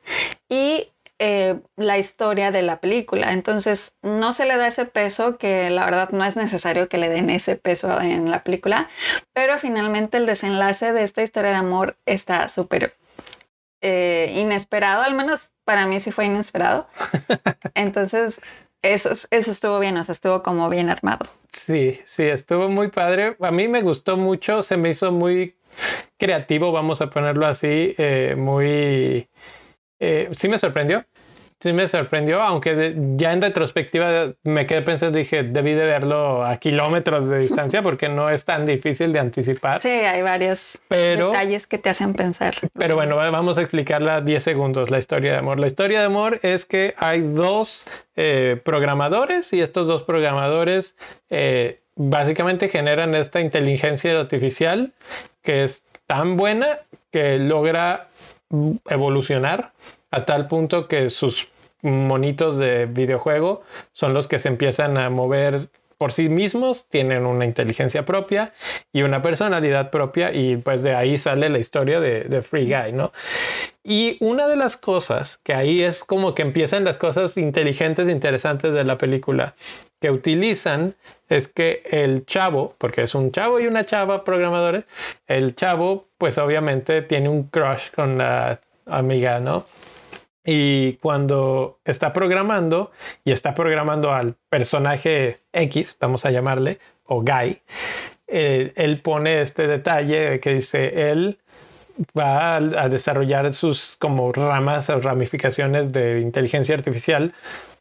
y 0.48 0.88
eh, 1.20 1.60
la 1.76 1.98
historia 1.98 2.52
de 2.52 2.62
la 2.62 2.80
película. 2.80 3.32
Entonces 3.32 3.96
no 4.02 4.32
se 4.32 4.46
le 4.46 4.56
da 4.56 4.68
ese 4.68 4.84
peso 4.86 5.36
que 5.36 5.68
la 5.68 5.84
verdad 5.84 6.10
no 6.10 6.24
es 6.24 6.36
necesario 6.36 6.88
que 6.88 6.96
le 6.96 7.08
den 7.08 7.28
ese 7.28 7.56
peso 7.56 8.00
en 8.00 8.30
la 8.30 8.44
película, 8.44 8.88
pero 9.32 9.58
finalmente 9.58 10.16
el 10.16 10.26
desenlace 10.26 10.92
de 10.92 11.02
esta 11.02 11.22
historia 11.22 11.50
de 11.50 11.56
amor 11.56 11.96
está 12.06 12.48
súper 12.48 12.94
eh, 13.80 14.32
inesperado, 14.36 15.02
al 15.02 15.14
menos 15.14 15.50
para 15.64 15.86
mí 15.86 16.00
sí 16.00 16.12
fue 16.12 16.26
inesperado. 16.26 16.88
Entonces 17.74 18.40
eso, 18.82 19.10
eso 19.30 19.50
estuvo 19.50 19.78
bien, 19.78 19.96
o 19.96 20.04
sea, 20.04 20.12
estuvo 20.12 20.42
como 20.42 20.68
bien 20.68 20.90
armado. 20.90 21.26
Sí, 21.50 22.00
sí, 22.04 22.24
estuvo 22.24 22.68
muy 22.68 22.88
padre. 22.88 23.36
A 23.40 23.50
mí 23.50 23.68
me 23.68 23.82
gustó 23.82 24.16
mucho, 24.16 24.62
se 24.62 24.76
me 24.76 24.90
hizo 24.90 25.12
muy 25.12 25.56
creativo, 26.18 26.72
vamos 26.72 27.00
a 27.00 27.10
ponerlo 27.10 27.46
así, 27.46 27.94
eh, 27.98 28.34
muy... 28.36 29.28
Eh, 30.00 30.28
sí 30.32 30.48
me 30.48 30.58
sorprendió, 30.58 31.04
sí 31.60 31.72
me 31.72 31.88
sorprendió, 31.88 32.40
aunque 32.40 32.94
ya 33.16 33.32
en 33.32 33.42
retrospectiva 33.42 34.32
me 34.44 34.66
quedé 34.66 34.82
pensando, 34.82 35.18
dije, 35.18 35.42
debí 35.42 35.72
de 35.72 35.84
verlo 35.84 36.44
a 36.44 36.56
kilómetros 36.58 37.28
de 37.28 37.40
distancia 37.40 37.82
porque 37.82 38.08
no 38.08 38.30
es 38.30 38.44
tan 38.44 38.66
difícil 38.66 39.12
de 39.12 39.18
anticipar. 39.18 39.82
Sí, 39.82 39.88
hay 39.88 40.22
varios 40.22 40.80
detalles 40.88 41.66
que 41.66 41.78
te 41.78 41.90
hacen 41.90 42.14
pensar. 42.14 42.54
Pero 42.74 42.94
bueno, 42.96 43.16
vamos 43.16 43.58
a 43.58 43.62
explicarla 43.62 44.20
10 44.20 44.42
segundos, 44.42 44.90
la 44.90 44.98
historia 44.98 45.32
de 45.32 45.38
amor. 45.38 45.58
La 45.58 45.66
historia 45.66 46.00
de 46.00 46.06
amor 46.06 46.40
es 46.42 46.64
que 46.64 46.94
hay 46.96 47.22
dos 47.22 47.86
eh, 48.16 48.60
programadores 48.64 49.52
y 49.52 49.60
estos 49.60 49.86
dos 49.86 50.04
programadores 50.04 50.96
básicamente 51.98 52.68
generan 52.68 53.14
esta 53.14 53.40
inteligencia 53.40 54.18
artificial 54.18 54.92
que 55.42 55.64
es 55.64 55.84
tan 56.06 56.36
buena 56.36 56.78
que 57.10 57.38
logra 57.38 58.08
evolucionar 58.88 59.72
a 60.10 60.24
tal 60.24 60.48
punto 60.48 60.88
que 60.88 61.10
sus 61.10 61.48
monitos 61.82 62.56
de 62.58 62.86
videojuego 62.86 63.62
son 63.92 64.14
los 64.14 64.26
que 64.28 64.38
se 64.38 64.48
empiezan 64.48 64.98
a 64.98 65.10
mover 65.10 65.68
por 65.98 66.12
sí 66.12 66.28
mismos, 66.28 66.86
tienen 66.88 67.26
una 67.26 67.44
inteligencia 67.44 68.06
propia 68.06 68.52
y 68.92 69.02
una 69.02 69.20
personalidad 69.20 69.90
propia 69.90 70.32
y 70.32 70.56
pues 70.56 70.82
de 70.82 70.94
ahí 70.94 71.18
sale 71.18 71.48
la 71.48 71.58
historia 71.58 71.98
de, 71.98 72.22
de, 72.22 72.42
Free 72.42 72.72
Guy, 72.72 72.92
¿no? 72.92 73.12
Y 73.82 74.16
una 74.20 74.46
de 74.46 74.54
las 74.54 74.76
cosas 74.76 75.40
que 75.42 75.54
ahí 75.54 75.80
es 75.80 76.04
como 76.04 76.36
que 76.36 76.42
empiezan 76.42 76.84
las 76.84 76.98
cosas 76.98 77.36
inteligentes 77.36 78.06
e 78.06 78.12
interesantes 78.12 78.72
de 78.72 78.84
la 78.84 78.96
película 78.96 79.56
que 80.00 80.12
utilizan 80.12 80.94
es 81.28 81.48
que 81.48 81.82
el 81.90 82.24
chavo, 82.26 82.76
porque 82.78 83.02
es 83.02 83.16
un 83.16 83.32
chavo 83.32 83.58
y 83.58 83.66
una 83.66 83.84
chava 83.84 84.22
programadores, 84.22 84.84
el 85.26 85.56
chavo 85.56 86.06
pues 86.16 86.38
obviamente 86.38 87.02
tiene 87.02 87.28
un 87.28 87.44
crush 87.44 87.90
con 87.90 88.18
la 88.18 88.60
amiga, 88.86 89.40
¿no? 89.40 89.66
Y 90.50 90.94
cuando 90.94 91.78
está 91.84 92.14
programando 92.14 92.90
y 93.22 93.32
está 93.32 93.54
programando 93.54 94.14
al 94.14 94.34
personaje 94.48 95.40
X, 95.52 95.94
vamos 96.00 96.24
a 96.24 96.30
llamarle, 96.30 96.78
o 97.04 97.20
Guy, 97.20 97.60
eh, 98.26 98.72
él 98.74 99.02
pone 99.02 99.42
este 99.42 99.66
detalle 99.66 100.40
que 100.40 100.54
dice, 100.54 101.10
él 101.10 101.36
va 102.18 102.54
a, 102.54 102.88
desarrollar 102.88 103.52
sus 103.52 103.96
como 103.98 104.32
ramas 104.32 104.88
o 104.88 104.98
ramificaciones 104.98 105.92
de 105.92 106.20
inteligencia 106.20 106.74
artificial 106.74 107.34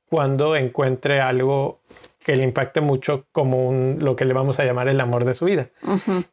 cuando 0.09 0.57
encuentre 0.57 1.21
algo 1.21 1.79
que 2.19 2.35
le 2.35 2.43
impacte 2.43 2.81
mucho 2.81 3.27
como 3.31 3.65
un, 3.65 3.99
lo 4.01 4.17
que 4.17 4.25
le 4.25 4.33
vamos 4.33 4.59
a 4.59 4.65
llamar 4.65 4.89
el 4.89 4.99
amor 4.99 5.23
de 5.23 5.35
su 5.35 5.45
vida. 5.45 5.69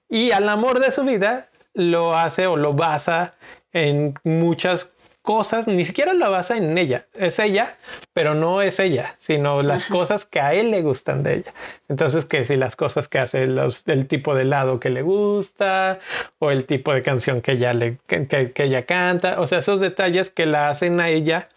Y 0.09 0.33
al 0.33 0.49
amor 0.49 0.81
de 0.81 0.91
su 0.91 1.05
vida 1.05 1.49
lo 1.75 2.17
hace 2.17 2.49
o 2.49 2.57
lo 2.57 2.73
basa 2.73 3.35
en 3.73 4.15
muchas 4.25 4.94
cosas, 5.25 5.67
ni 5.67 5.87
siquiera 5.87 6.13
lo 6.13 6.31
basa 6.31 6.59
en 6.59 6.77
ella, 6.77 7.07
es 7.15 7.39
ella, 7.39 7.79
pero 8.13 8.35
no 8.35 8.61
es 8.61 8.79
ella, 8.79 9.17
sino 9.19 9.63
las 9.63 9.87
cosas 9.87 10.27
que 10.27 10.39
a 10.39 10.53
él 10.53 10.71
le 10.71 10.83
gustan 10.83 11.23
de 11.23 11.37
ella. 11.37 11.55
Entonces, 11.89 12.27
que 12.27 12.45
si 12.45 12.57
las 12.57 12.77
cosas 12.77 13.09
que 13.09 13.19
hace, 13.19 13.47
los, 13.47 13.89
el 13.89 14.07
tipo 14.07 14.35
de 14.35 14.43
helado 14.43 14.81
que 14.81 14.91
le 14.91 15.01
gusta, 15.01 15.99
o 16.39 16.51
el 16.51 16.67
tipo 16.67 16.93
de 16.93 17.03
canción 17.03 17.41
que 17.41 17.53
ella, 17.53 17.73
le, 17.73 17.97
que, 18.07 18.53
ella 18.55 18.85
canta, 18.85 19.41
o 19.41 19.47
sea, 19.47 19.61
esos 19.61 19.81
detalles 19.81 20.29
que 20.29 20.45
la 20.45 20.69
hacen 20.69 21.01
a 21.01 21.09
ella, 21.09 21.49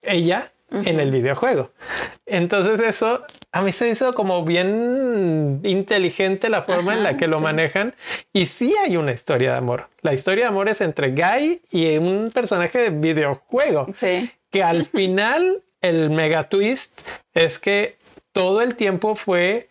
ella 0.00 0.50
en 0.70 1.00
el 1.00 1.10
videojuego. 1.10 1.70
Entonces 2.26 2.80
eso 2.80 3.24
a 3.52 3.62
mí 3.62 3.72
se 3.72 3.88
hizo 3.88 4.14
como 4.14 4.44
bien 4.44 5.60
inteligente 5.64 6.48
la 6.48 6.62
forma 6.62 6.94
en 6.94 7.02
la 7.02 7.16
que 7.16 7.26
lo 7.26 7.40
manejan 7.40 7.94
y 8.32 8.46
sí 8.46 8.74
hay 8.82 8.96
una 8.96 9.12
historia 9.12 9.52
de 9.52 9.58
amor. 9.58 9.88
La 10.02 10.14
historia 10.14 10.44
de 10.44 10.48
amor 10.48 10.68
es 10.68 10.80
entre 10.80 11.10
Guy 11.10 11.60
y 11.70 11.96
un 11.98 12.30
personaje 12.32 12.78
de 12.78 12.90
videojuego. 12.90 13.86
Sí. 13.94 14.30
Que 14.50 14.62
al 14.62 14.86
final 14.86 15.62
el 15.80 16.10
mega 16.10 16.48
twist 16.48 16.92
es 17.34 17.58
que 17.58 17.96
todo 18.32 18.60
el 18.60 18.76
tiempo 18.76 19.16
fue 19.16 19.68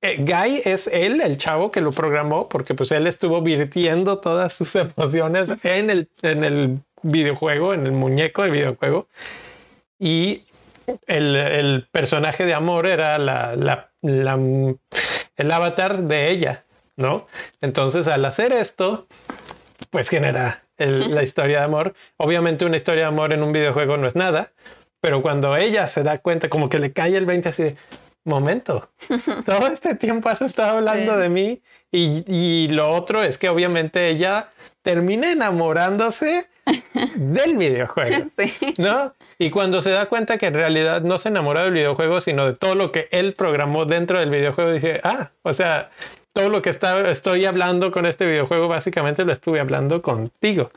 eh, 0.00 0.16
Guy 0.18 0.62
es 0.64 0.86
él, 0.86 1.20
el 1.20 1.38
chavo 1.38 1.72
que 1.72 1.80
lo 1.80 1.90
programó, 1.92 2.48
porque 2.48 2.74
pues 2.74 2.92
él 2.92 3.06
estuvo 3.06 3.42
virtiendo 3.42 4.18
todas 4.18 4.52
sus 4.52 4.74
emociones 4.76 5.50
en 5.64 5.90
el, 5.90 6.08
en 6.22 6.44
el 6.44 6.78
videojuego, 7.02 7.74
en 7.74 7.86
el 7.86 7.92
muñeco 7.92 8.42
de 8.42 8.50
videojuego. 8.50 9.08
Y 9.98 10.44
el, 11.06 11.88
personaje 11.90 12.44
de 12.44 12.54
amor 12.54 12.86
era 12.86 13.18
la, 13.18 13.56
la, 13.56 14.38
el 15.36 15.52
avatar 15.52 16.02
de 16.02 16.30
ella, 16.30 16.64
¿no? 16.96 17.26
Entonces, 17.60 18.06
al 18.06 18.24
hacer 18.24 18.52
esto, 18.52 19.06
pues 19.90 20.08
genera 20.08 20.64
la 20.76 21.22
historia 21.22 21.58
de 21.58 21.64
amor. 21.64 21.94
Obviamente, 22.16 22.64
una 22.64 22.76
historia 22.76 23.02
de 23.02 23.08
amor 23.08 23.32
en 23.32 23.42
un 23.42 23.52
videojuego 23.52 23.96
no 23.96 24.06
es 24.06 24.14
nada, 24.14 24.52
pero 25.00 25.22
cuando 25.22 25.56
ella 25.56 25.88
se 25.88 26.02
da 26.02 26.18
cuenta, 26.18 26.48
como 26.48 26.68
que 26.68 26.78
le 26.78 26.92
cae 26.92 27.16
el 27.16 27.26
20 27.26 27.48
así 27.48 27.62
de, 27.64 27.76
momento, 28.28 28.90
todo 29.46 29.66
este 29.68 29.94
tiempo 29.94 30.28
has 30.28 30.42
estado 30.42 30.76
hablando 30.76 31.16
de 31.16 31.28
mí 31.28 31.62
y, 31.90 32.24
y, 32.26 32.68
lo 32.68 32.90
otro 32.90 33.22
es 33.22 33.38
que 33.38 33.48
obviamente 33.48 34.08
ella 34.08 34.50
termina 34.82 35.32
enamorándose 35.32 36.46
del 37.14 37.56
videojuego, 37.56 38.30
¿no? 38.78 39.14
Y 39.38 39.50
cuando 39.50 39.82
se 39.82 39.90
da 39.90 40.06
cuenta 40.06 40.38
que 40.38 40.46
en 40.46 40.54
realidad 40.54 41.02
no 41.02 41.18
se 41.18 41.28
enamoró 41.28 41.62
del 41.62 41.72
videojuego, 41.72 42.20
sino 42.20 42.46
de 42.46 42.54
todo 42.54 42.74
lo 42.74 42.92
que 42.92 43.08
él 43.10 43.34
programó 43.34 43.84
dentro 43.84 44.18
del 44.18 44.30
videojuego, 44.30 44.72
dice, 44.72 45.00
ah, 45.04 45.30
o 45.42 45.52
sea, 45.52 45.90
todo 46.32 46.48
lo 46.48 46.62
que 46.62 46.70
está, 46.70 47.10
estoy 47.10 47.46
hablando 47.46 47.90
con 47.90 48.06
este 48.06 48.26
videojuego, 48.26 48.68
básicamente 48.68 49.24
lo 49.24 49.32
estuve 49.32 49.60
hablando 49.60 50.02
contigo. 50.02 50.70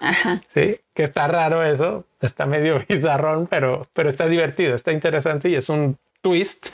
Sí, 0.54 0.80
que 0.94 1.04
está 1.04 1.28
raro 1.28 1.64
eso, 1.64 2.06
está 2.20 2.46
medio 2.46 2.84
bizarrón, 2.90 3.48
pero, 3.48 3.88
pero 3.94 4.10
está 4.10 4.28
divertido, 4.28 4.76
está 4.76 4.92
interesante 4.92 5.50
y 5.50 5.56
es 5.56 5.70
un 5.70 5.98
twist 6.22 6.68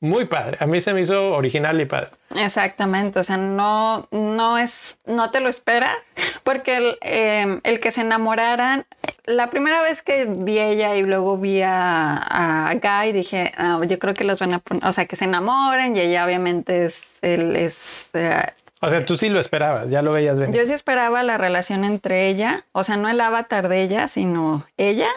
muy 0.00 0.26
padre. 0.26 0.58
A 0.60 0.66
mí 0.66 0.80
se 0.80 0.92
me 0.92 1.00
hizo 1.00 1.32
original 1.32 1.80
y 1.80 1.86
padre. 1.86 2.10
Exactamente, 2.34 3.18
o 3.18 3.24
sea, 3.24 3.36
no, 3.36 4.08
no 4.10 4.58
es, 4.58 4.98
no 5.06 5.30
te 5.30 5.40
lo 5.40 5.48
esperas, 5.48 5.96
porque 6.42 6.76
el, 6.76 6.98
em, 7.00 7.60
el 7.64 7.80
que 7.80 7.92
se 7.92 8.02
enamoraran, 8.02 8.84
la 9.24 9.48
primera 9.48 9.80
vez 9.82 10.02
que 10.02 10.26
vi 10.26 10.58
a 10.58 10.66
ella 10.66 10.96
y 10.96 11.02
luego 11.02 11.38
vi 11.38 11.62
a, 11.64 12.70
Guy, 12.74 13.12
dije, 13.12 13.52
ah, 13.56 13.80
yo 13.86 13.98
creo 13.98 14.14
que 14.14 14.24
los 14.24 14.38
van 14.38 14.54
a 14.54 14.58
poner, 14.58 14.84
o 14.84 14.92
sea, 14.92 15.06
que 15.06 15.16
se 15.16 15.24
enamoren 15.24 15.96
y 15.96 16.00
ella 16.00 16.26
obviamente 16.26 16.84
es, 16.84 17.18
él 17.22 17.56
es... 17.56 18.10
Eh, 18.14 18.42
o 18.80 18.90
sea, 18.90 19.06
tú 19.06 19.16
sí 19.16 19.30
lo 19.30 19.40
esperabas, 19.40 19.88
ya 19.88 20.02
lo 20.02 20.12
veías 20.12 20.38
venir. 20.38 20.54
Yo 20.54 20.66
sí 20.66 20.74
esperaba 20.74 21.22
la 21.22 21.38
relación 21.38 21.84
entre 21.84 22.28
ella, 22.28 22.66
o 22.72 22.84
sea, 22.84 22.98
no 22.98 23.08
el 23.08 23.20
avatar 23.20 23.68
de 23.68 23.82
ella, 23.82 24.08
sino 24.08 24.66
ella. 24.76 25.08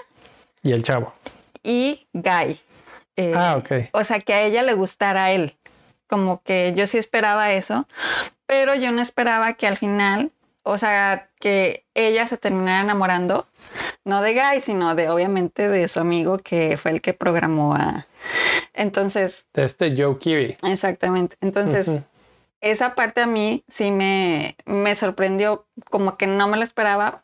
Y 0.63 0.71
el 0.71 0.83
chavo. 0.83 1.13
Y 1.61 2.07
Guy. 2.13 2.59
Eh, 3.19 3.33
ah, 3.35 3.57
ok. 3.57 3.89
O 3.91 4.03
sea, 4.05 4.21
que 4.21 4.33
a 4.33 4.43
ella 4.43 4.63
le 4.63 4.73
gustara 4.73 5.25
a 5.25 5.31
él. 5.31 5.57
Como 6.07 6.41
que 6.41 6.73
yo 6.73 6.87
sí 6.87 6.97
esperaba 6.97 7.51
eso, 7.51 7.85
pero 8.45 8.75
yo 8.75 8.93
no 8.93 9.01
esperaba 9.01 9.53
que 9.55 9.67
al 9.67 9.75
final, 9.75 10.31
o 10.63 10.77
sea, 10.77 11.27
que 11.39 11.83
ella 11.93 12.27
se 12.27 12.37
terminara 12.37 12.81
enamorando, 12.81 13.45
no 14.05 14.21
de 14.21 14.33
Guy, 14.33 14.61
sino 14.61 14.95
de 14.95 15.09
obviamente 15.09 15.67
de 15.67 15.89
su 15.89 15.99
amigo 15.99 16.37
que 16.37 16.77
fue 16.77 16.91
el 16.91 17.01
que 17.01 17.13
programó 17.13 17.75
a... 17.75 18.07
Entonces... 18.73 19.45
De 19.53 19.65
este 19.65 19.93
Joe 19.95 20.17
Kiwi. 20.17 20.57
Exactamente. 20.63 21.35
Entonces, 21.41 21.91
esa 22.61 22.95
parte 22.95 23.21
a 23.21 23.27
mí 23.27 23.65
sí 23.67 23.91
me, 23.91 24.55
me 24.65 24.95
sorprendió, 24.95 25.67
como 25.89 26.15
que 26.15 26.25
no 26.25 26.47
me 26.47 26.55
lo 26.55 26.63
esperaba. 26.63 27.21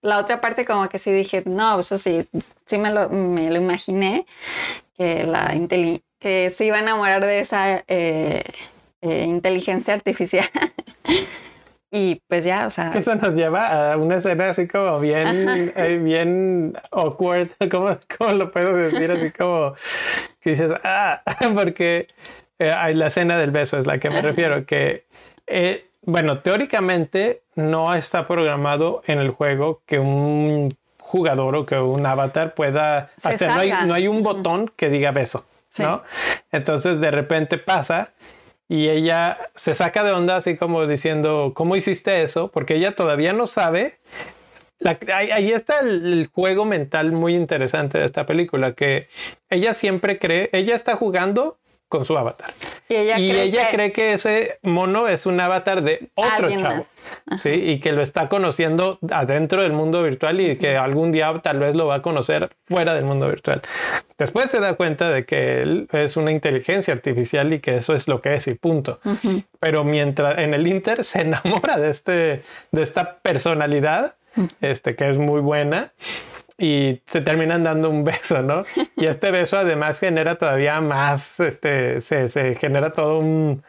La 0.00 0.20
otra 0.20 0.40
parte 0.40 0.64
como 0.64 0.88
que 0.88 0.98
sí 0.98 1.12
dije, 1.12 1.42
no, 1.44 1.80
eso 1.80 1.98
sí, 1.98 2.28
sí 2.66 2.78
me 2.78 2.92
lo, 2.92 3.08
me 3.08 3.50
lo 3.50 3.56
imaginé, 3.56 4.26
que, 4.96 5.24
la 5.24 5.52
que 6.18 6.50
se 6.50 6.64
iba 6.64 6.76
a 6.76 6.80
enamorar 6.80 7.24
de 7.24 7.40
esa 7.40 7.84
eh, 7.86 8.44
eh, 9.00 9.24
inteligencia 9.24 9.94
artificial. 9.94 10.46
y 11.90 12.20
pues 12.28 12.44
ya, 12.44 12.66
o 12.66 12.70
sea. 12.70 12.92
Eso 12.94 13.14
nos 13.14 13.34
lleva 13.34 13.92
a 13.92 13.96
una 13.96 14.16
escena 14.16 14.50
así 14.50 14.68
como 14.68 15.00
bien, 15.00 15.72
eh, 15.76 16.00
bien 16.02 16.74
awkward. 16.90 17.48
¿Cómo, 17.70 17.96
¿Cómo, 18.18 18.32
lo 18.34 18.50
puedo 18.52 18.74
decir? 18.74 19.10
Así 19.10 19.30
como 19.32 19.74
que 20.40 20.50
dices, 20.50 20.72
ah, 20.84 21.22
porque 21.54 22.08
hay 22.58 22.94
la 22.94 23.08
escena 23.08 23.38
del 23.38 23.50
beso 23.50 23.78
es 23.78 23.86
la 23.86 23.98
que 23.98 24.10
me 24.10 24.22
refiero, 24.22 24.64
que. 24.66 25.06
Bueno, 26.08 26.38
teóricamente 26.38 27.42
no 27.54 27.94
está 27.94 28.26
programado 28.26 29.02
en 29.06 29.18
el 29.18 29.28
juego 29.28 29.82
que 29.84 29.98
un 29.98 30.74
jugador 30.98 31.54
o 31.54 31.66
que 31.66 31.78
un 31.78 32.06
avatar 32.06 32.54
pueda 32.54 33.10
hacer. 33.22 33.48
No 33.48 33.58
hay, 33.58 33.70
no 33.86 33.94
hay, 33.94 34.08
un 34.08 34.22
botón 34.22 34.72
que 34.74 34.88
diga 34.88 35.10
beso, 35.10 35.44
¿no? 35.76 36.02
Entonces 36.50 36.98
de 36.98 37.10
repente 37.10 37.58
pasa 37.58 38.12
y 38.70 38.88
ella 38.88 39.36
se 39.54 39.74
saca 39.74 40.02
de 40.02 40.12
onda 40.12 40.36
así 40.36 40.56
como 40.56 40.86
diciendo, 40.86 41.52
¿cómo 41.54 41.76
hiciste 41.76 42.22
eso? 42.22 42.48
Porque 42.48 42.76
ella 42.76 42.96
todavía 42.96 43.34
no 43.34 43.46
sabe. 43.46 43.98
ahí, 45.12 45.52
está 45.52 45.80
el, 45.80 46.30
juego 46.32 46.64
mental 46.64 47.12
muy 47.12 47.34
interesante 47.34 47.98
de 47.98 48.06
esta 48.06 48.24
película, 48.24 48.72
que 48.72 49.08
ella 49.50 49.74
siempre 49.74 50.18
cree, 50.18 50.48
ella 50.54 50.74
está 50.74 50.96
jugando 50.96 51.58
con 51.88 52.04
su 52.04 52.16
avatar. 52.16 52.52
Y 52.88 52.94
ella, 52.94 53.70
cree, 53.72 53.92
que... 53.92 54.12
ese 54.12 54.58
mono 54.62 55.08
es 55.08 55.26
un 55.26 55.40
avatar 55.40 55.82
de 55.82 56.08
otro 56.14 56.50
chavo. 56.50 56.86
¿sí? 57.42 57.50
Y 57.50 57.80
que 57.80 57.92
lo 57.92 58.02
está 58.02 58.28
conociendo 58.28 58.98
adentro 59.10 59.62
del 59.62 59.72
mundo 59.72 60.02
virtual 60.02 60.40
y 60.40 60.56
que 60.56 60.76
algún 60.76 61.12
día 61.12 61.40
tal 61.42 61.58
vez 61.58 61.74
lo 61.74 61.86
va 61.86 61.96
a 61.96 62.02
conocer 62.02 62.50
fuera 62.66 62.94
del 62.94 63.04
mundo 63.04 63.28
virtual. 63.28 63.62
Después 64.18 64.50
se 64.50 64.60
da 64.60 64.74
cuenta 64.74 65.10
de 65.10 65.24
que 65.24 65.62
él 65.62 65.88
es 65.92 66.16
una 66.16 66.30
inteligencia 66.30 66.92
artificial 66.92 67.52
y 67.52 67.60
que 67.60 67.76
eso 67.76 67.94
es 67.94 68.08
lo 68.08 68.20
que 68.20 68.34
es 68.34 68.46
y 68.48 68.54
punto. 68.54 69.00
Pero 69.60 69.84
mientras 69.84 70.38
en 70.38 70.54
el 70.54 70.66
Inter 70.66 71.04
se 71.04 71.20
enamora 71.22 71.78
de, 71.78 71.90
este, 71.90 72.42
de 72.70 72.82
esta 72.82 73.18
personalidad, 73.18 74.14
este, 74.60 74.94
que 74.94 75.08
es 75.08 75.16
muy 75.16 75.40
buena 75.40 75.92
y 76.58 77.00
se 77.06 77.20
terminan 77.20 77.62
dando 77.62 77.88
un 77.88 78.04
beso, 78.04 78.42
¿no? 78.42 78.64
Y 78.96 79.06
este 79.06 79.30
beso 79.30 79.56
además 79.56 79.98
genera 79.98 80.36
todavía 80.36 80.80
más, 80.80 81.38
este, 81.40 82.00
se, 82.00 82.28
se, 82.28 82.56
genera 82.56 82.92
todo 82.92 83.20
un, 83.20 83.62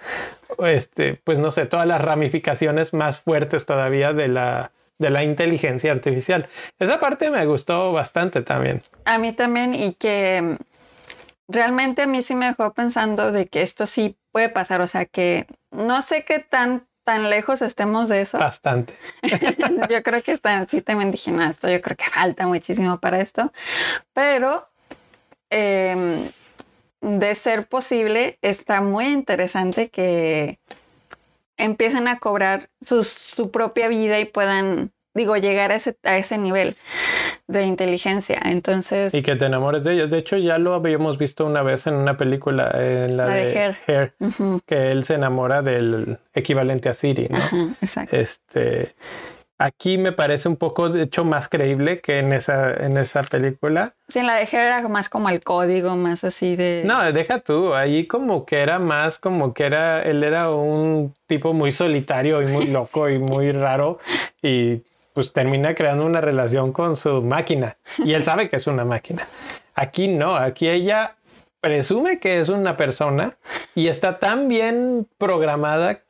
este, 0.59 1.21
pues 1.23 1.39
no 1.39 1.51
sé, 1.51 1.67
todas 1.67 1.85
las 1.85 2.01
ramificaciones 2.01 2.93
más 2.93 3.19
fuertes 3.19 3.65
todavía 3.65 4.11
de 4.11 4.27
la, 4.27 4.71
de 4.97 5.09
la 5.11 5.23
inteligencia 5.23 5.91
artificial. 5.91 6.49
Esa 6.79 6.99
parte 6.99 7.29
me 7.29 7.45
gustó 7.45 7.93
bastante 7.93 8.41
también. 8.41 8.81
A 9.05 9.19
mí 9.19 9.33
también 9.33 9.75
y 9.75 9.93
que 9.93 10.57
realmente 11.47 12.03
a 12.03 12.07
mí 12.07 12.21
sí 12.21 12.35
me 12.35 12.47
dejó 12.47 12.73
pensando 12.73 13.31
de 13.31 13.47
que 13.47 13.61
esto 13.61 13.85
sí 13.85 14.17
puede 14.31 14.49
pasar, 14.49 14.81
o 14.81 14.87
sea 14.87 15.05
que 15.05 15.47
no 15.71 16.01
sé 16.01 16.25
qué 16.25 16.39
tan 16.39 16.88
tan 17.09 17.27
lejos 17.27 17.63
estemos 17.63 18.07
de 18.07 18.21
eso. 18.21 18.37
Bastante. 18.37 18.93
yo 19.89 20.03
creo 20.03 20.21
que 20.21 20.31
está, 20.31 20.63
sí 20.67 20.79
también 20.83 21.09
dije, 21.09 21.31
no, 21.31 21.43
esto 21.43 21.67
yo 21.67 21.81
creo 21.81 21.97
que 21.97 22.07
falta 22.07 22.45
muchísimo 22.45 22.99
para 22.99 23.19
esto, 23.19 23.51
pero 24.13 24.69
em, 25.49 26.29
de 27.01 27.33
ser 27.33 27.67
posible, 27.67 28.37
está 28.43 28.81
muy 28.81 29.07
interesante 29.07 29.89
que 29.89 30.59
empiecen 31.57 32.07
a 32.07 32.19
cobrar 32.19 32.69
su 32.79 33.49
propia 33.49 33.87
vida 33.87 34.19
y 34.19 34.25
puedan 34.25 34.91
digo, 35.19 35.35
llegar 35.35 35.71
a 35.71 35.75
ese, 35.75 35.97
a 36.03 36.17
ese 36.17 36.37
nivel 36.37 36.77
de 37.47 37.63
inteligencia. 37.63 38.39
Entonces. 38.45 39.13
Y 39.13 39.21
que 39.21 39.35
te 39.35 39.45
enamores 39.45 39.83
de 39.83 39.93
ellos. 39.93 40.09
De 40.09 40.17
hecho, 40.17 40.37
ya 40.37 40.57
lo 40.57 40.73
habíamos 40.73 41.17
visto 41.17 41.45
una 41.45 41.61
vez 41.61 41.85
en 41.87 41.95
una 41.95 42.17
película, 42.17 42.71
en 42.73 43.17
la, 43.17 43.27
de, 43.27 43.75
Hair, 43.87 44.13
que 44.65 44.91
él 44.91 45.03
se 45.03 45.15
enamora 45.15 45.61
del 45.61 46.17
equivalente 46.33 46.89
a 46.89 46.93
Siri, 46.93 47.27
¿no? 47.29 47.75
exacto. 47.81 48.15
Este. 48.15 48.95
Aquí 49.61 49.97
me 49.97 50.13
parece 50.13 50.47
un 50.47 50.55
poco, 50.55 50.87
de 50.87 51.03
hecho, 51.03 51.25
más 51.25 51.49
creíble 51.49 51.99
que 51.99 52.19
en 52.19 52.31
esa, 52.31 52.73
en 52.73 52.95
esa 52.95 53.23
película. 53.23 53.93
Sí, 54.07 54.19
en 54.19 54.27
la 54.27 54.35
de 54.35 54.43
Hair 54.43 54.61
era 54.61 54.87
más 54.87 55.09
como 55.09 55.27
el 55.27 55.43
código, 55.43 55.97
más 55.97 56.23
así 56.23 56.55
de... 56.55 56.83
No, 56.85 57.11
deja 57.11 57.41
tú, 57.41 57.73
ahí 57.73 58.07
como 58.07 58.45
que 58.45 58.61
era 58.61 58.79
más 58.79 59.19
como 59.19 59.53
que 59.53 59.65
era, 59.65 60.01
él 60.01 60.23
era 60.23 60.49
un 60.49 61.13
tipo 61.27 61.51
muy 61.51 61.73
solitario 61.73 62.41
y 62.41 62.45
muy 62.45 62.67
loco 62.67 63.09
y 63.09 63.19
muy 63.19 63.51
raro 63.51 63.99
y 64.41 64.81
pues 65.19 65.33
termina 65.33 65.75
creando 65.75 66.05
una 66.05 66.21
relación 66.21 66.71
con 66.71 66.95
su 66.95 67.21
máquina. 67.21 67.75
Y 67.97 68.13
él 68.13 68.23
sabe 68.23 68.49
que 68.49 68.55
es 68.55 68.67
una 68.67 68.85
máquina. 68.85 69.27
Aquí 69.75 70.07
no, 70.07 70.37
aquí 70.37 70.69
ella 70.69 71.17
presume 71.59 72.21
que 72.21 72.39
es 72.39 72.47
una 72.47 72.77
persona 72.77 73.35
y 73.75 73.89
está 73.89 74.19
tan 74.19 74.47
bien 74.47 75.09
programada 75.17 76.03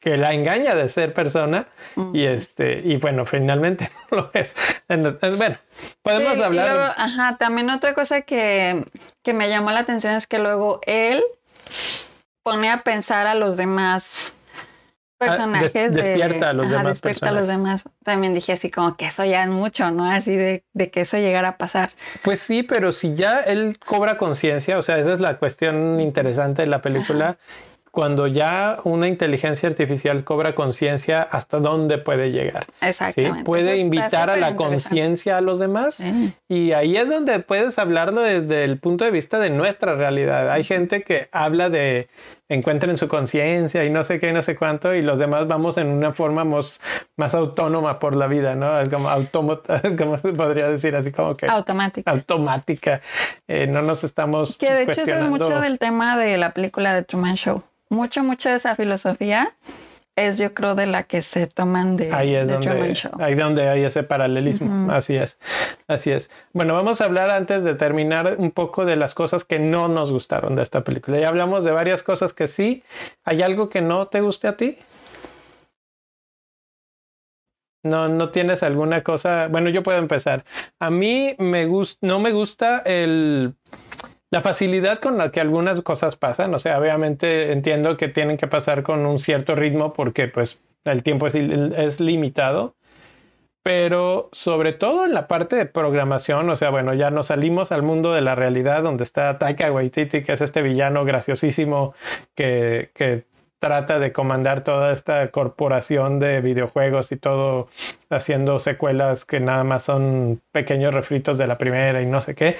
que 0.00 0.16
la 0.16 0.30
engaña 0.30 0.74
de 0.74 0.88
ser 0.88 1.14
persona 1.14 1.68
y 2.12 2.24
este 2.24 2.82
y 2.84 2.96
bueno 2.96 3.24
finalmente 3.26 3.92
no 4.10 4.22
lo 4.22 4.30
es. 4.34 4.52
Bueno 4.88 5.56
podemos 6.02 6.40
hablar 6.40 6.94
ajá 6.96 7.36
también 7.38 7.70
otra 7.70 7.94
cosa 7.94 8.22
que, 8.22 8.84
que 9.22 9.34
me 9.34 9.48
llamó 9.48 9.70
la 9.70 9.80
atención 9.80 10.14
es 10.14 10.26
que 10.26 10.40
luego 10.40 10.80
él 10.84 11.22
pone 12.42 12.72
a 12.72 12.82
pensar 12.82 13.28
a 13.28 13.36
los 13.36 13.56
demás 13.56 14.34
Ah, 15.20 15.26
personajes 15.26 15.92
despierta 15.92 16.50
a 16.50 16.52
los 16.52 16.70
demás 16.70 16.86
despierta 16.86 17.28
a 17.30 17.32
los 17.32 17.48
demás. 17.48 17.84
También 18.04 18.34
dije 18.34 18.52
así 18.52 18.70
como 18.70 18.96
que 18.96 19.06
eso 19.06 19.24
ya 19.24 19.42
es 19.42 19.50
mucho 19.50 19.90
no 19.90 20.04
así 20.04 20.36
de, 20.36 20.64
de 20.74 20.90
que 20.90 21.00
eso 21.00 21.16
llegara 21.16 21.48
a 21.48 21.56
pasar. 21.56 21.90
Pues 22.22 22.40
sí 22.40 22.62
pero 22.62 22.92
si 22.92 23.14
ya 23.14 23.40
él 23.40 23.78
cobra 23.84 24.16
conciencia 24.16 24.78
o 24.78 24.82
sea 24.82 24.98
esa 24.98 25.12
es 25.12 25.20
la 25.20 25.38
cuestión 25.38 26.00
interesante 26.00 26.62
de 26.62 26.68
la 26.68 26.82
película. 26.82 27.36
Cuando 27.90 28.26
ya 28.28 28.78
una 28.84 29.08
inteligencia 29.08 29.68
artificial 29.68 30.22
cobra 30.22 30.54
conciencia, 30.54 31.22
¿hasta 31.22 31.58
dónde 31.58 31.98
puede 31.98 32.30
llegar? 32.30 32.66
Exactamente. 32.80 33.42
Puede 33.44 33.78
invitar 33.78 34.30
a 34.30 34.36
la 34.36 34.54
conciencia 34.54 35.38
a 35.38 35.40
los 35.40 35.58
demás. 35.58 35.98
Y 36.48 36.72
ahí 36.72 36.94
es 36.94 37.08
donde 37.08 37.40
puedes 37.40 37.78
hablarlo 37.78 38.20
desde 38.20 38.62
el 38.64 38.78
punto 38.78 39.04
de 39.04 39.10
vista 39.10 39.38
de 39.38 39.50
nuestra 39.50 39.96
realidad. 39.96 40.50
Hay 40.50 40.62
gente 40.64 41.02
que 41.02 41.28
habla 41.32 41.70
de 41.70 42.08
encuentren 42.48 42.96
su 42.96 43.08
conciencia 43.08 43.84
y 43.84 43.90
no 43.90 44.04
sé 44.04 44.20
qué, 44.20 44.32
no 44.32 44.42
sé 44.42 44.56
cuánto, 44.56 44.94
y 44.94 45.02
los 45.02 45.18
demás 45.18 45.46
vamos 45.48 45.76
en 45.78 45.88
una 45.88 46.12
forma 46.12 46.44
más, 46.44 46.80
más 47.16 47.34
autónoma 47.34 47.98
por 47.98 48.16
la 48.16 48.26
vida, 48.26 48.54
¿no? 48.54 48.80
Es 48.80 48.88
como 48.88 49.08
autómata, 49.08 49.82
como 49.98 50.18
se 50.18 50.32
podría 50.32 50.68
decir, 50.68 50.96
así 50.96 51.12
como 51.12 51.36
que... 51.36 51.46
Automática. 51.46 52.10
Automática. 52.10 53.00
Eh, 53.46 53.66
no 53.66 53.82
nos 53.82 54.04
estamos... 54.04 54.56
Que 54.56 54.72
de 54.72 54.82
hecho 54.84 55.02
es 55.02 55.22
mucho 55.28 55.60
del 55.60 55.78
tema 55.78 56.16
de 56.16 56.38
la 56.38 56.52
película 56.52 56.94
de 56.94 57.04
Truman 57.04 57.36
Show 57.36 57.62
mucho, 57.88 58.22
mucho 58.22 58.48
de 58.48 58.56
esa 58.56 58.76
filosofía 58.76 59.52
es 60.26 60.38
yo 60.38 60.54
creo 60.54 60.74
de 60.74 60.86
la 60.86 61.04
que 61.04 61.22
se 61.22 61.46
toman 61.46 61.96
de, 61.96 62.12
ahí 62.12 62.34
es 62.34 62.48
donde, 62.48 62.94
Show. 62.94 63.12
Ahí 63.18 63.34
donde 63.34 63.68
hay 63.68 63.84
ese 63.84 64.02
paralelismo, 64.02 64.90
así 64.92 65.16
es, 65.16 65.38
así 65.86 66.10
es. 66.10 66.30
Bueno, 66.52 66.74
vamos 66.74 67.00
a 67.00 67.04
hablar 67.04 67.30
antes 67.30 67.64
de 67.64 67.74
terminar 67.74 68.36
un 68.38 68.50
poco 68.50 68.84
de 68.84 68.96
las 68.96 69.14
cosas 69.14 69.44
que 69.44 69.58
no 69.58 69.88
nos 69.88 70.10
gustaron 70.12 70.56
de 70.56 70.62
esta 70.62 70.84
película. 70.84 71.18
Ya 71.18 71.28
hablamos 71.28 71.64
de 71.64 71.70
varias 71.70 72.02
cosas 72.02 72.32
que 72.32 72.48
sí. 72.48 72.82
¿Hay 73.24 73.42
algo 73.42 73.68
que 73.68 73.80
no 73.80 74.06
te 74.08 74.20
guste 74.20 74.48
a 74.48 74.56
ti? 74.56 74.78
No, 77.84 78.08
no 78.08 78.30
tienes 78.30 78.62
alguna 78.62 79.02
cosa. 79.02 79.48
Bueno, 79.48 79.70
yo 79.70 79.82
puedo 79.82 79.98
empezar. 79.98 80.44
A 80.80 80.90
mí 80.90 81.34
me 81.38 81.66
gusta, 81.66 81.98
no 82.06 82.18
me 82.18 82.32
gusta 82.32 82.78
el 82.84 83.54
la 84.30 84.42
facilidad 84.42 85.00
con 85.00 85.16
la 85.18 85.30
que 85.30 85.40
algunas 85.40 85.82
cosas 85.82 86.16
pasan, 86.16 86.54
o 86.54 86.58
sea, 86.58 86.78
obviamente 86.78 87.52
entiendo 87.52 87.96
que 87.96 88.08
tienen 88.08 88.36
que 88.36 88.46
pasar 88.46 88.82
con 88.82 89.06
un 89.06 89.18
cierto 89.20 89.54
ritmo 89.54 89.92
porque 89.94 90.28
pues 90.28 90.60
el 90.84 91.02
tiempo 91.02 91.26
es, 91.26 91.34
es 91.34 92.00
limitado, 92.00 92.74
pero 93.62 94.28
sobre 94.32 94.72
todo 94.72 95.04
en 95.04 95.14
la 95.14 95.28
parte 95.28 95.56
de 95.56 95.66
programación, 95.66 96.48
o 96.50 96.56
sea, 96.56 96.70
bueno, 96.70 96.94
ya 96.94 97.10
nos 97.10 97.28
salimos 97.28 97.72
al 97.72 97.82
mundo 97.82 98.12
de 98.12 98.20
la 98.20 98.34
realidad 98.34 98.82
donde 98.82 99.04
está 99.04 99.38
Taika 99.38 99.72
Waititi, 99.72 100.22
que 100.22 100.32
es 100.32 100.40
este 100.40 100.62
villano 100.62 101.04
graciosísimo 101.04 101.94
que, 102.34 102.90
que 102.94 103.24
trata 103.58 103.98
de 103.98 104.12
comandar 104.12 104.62
toda 104.62 104.92
esta 104.92 105.30
corporación 105.30 106.18
de 106.20 106.40
videojuegos 106.40 107.12
y 107.12 107.16
todo 107.16 107.68
haciendo 108.10 108.60
secuelas 108.60 109.24
que 109.24 109.40
nada 109.40 109.64
más 109.64 109.84
son 109.84 110.40
pequeños 110.52 110.94
refritos 110.94 111.38
de 111.38 111.46
la 111.46 111.58
primera 111.58 112.00
y 112.00 112.06
no 112.06 112.20
sé 112.20 112.34
qué. 112.34 112.56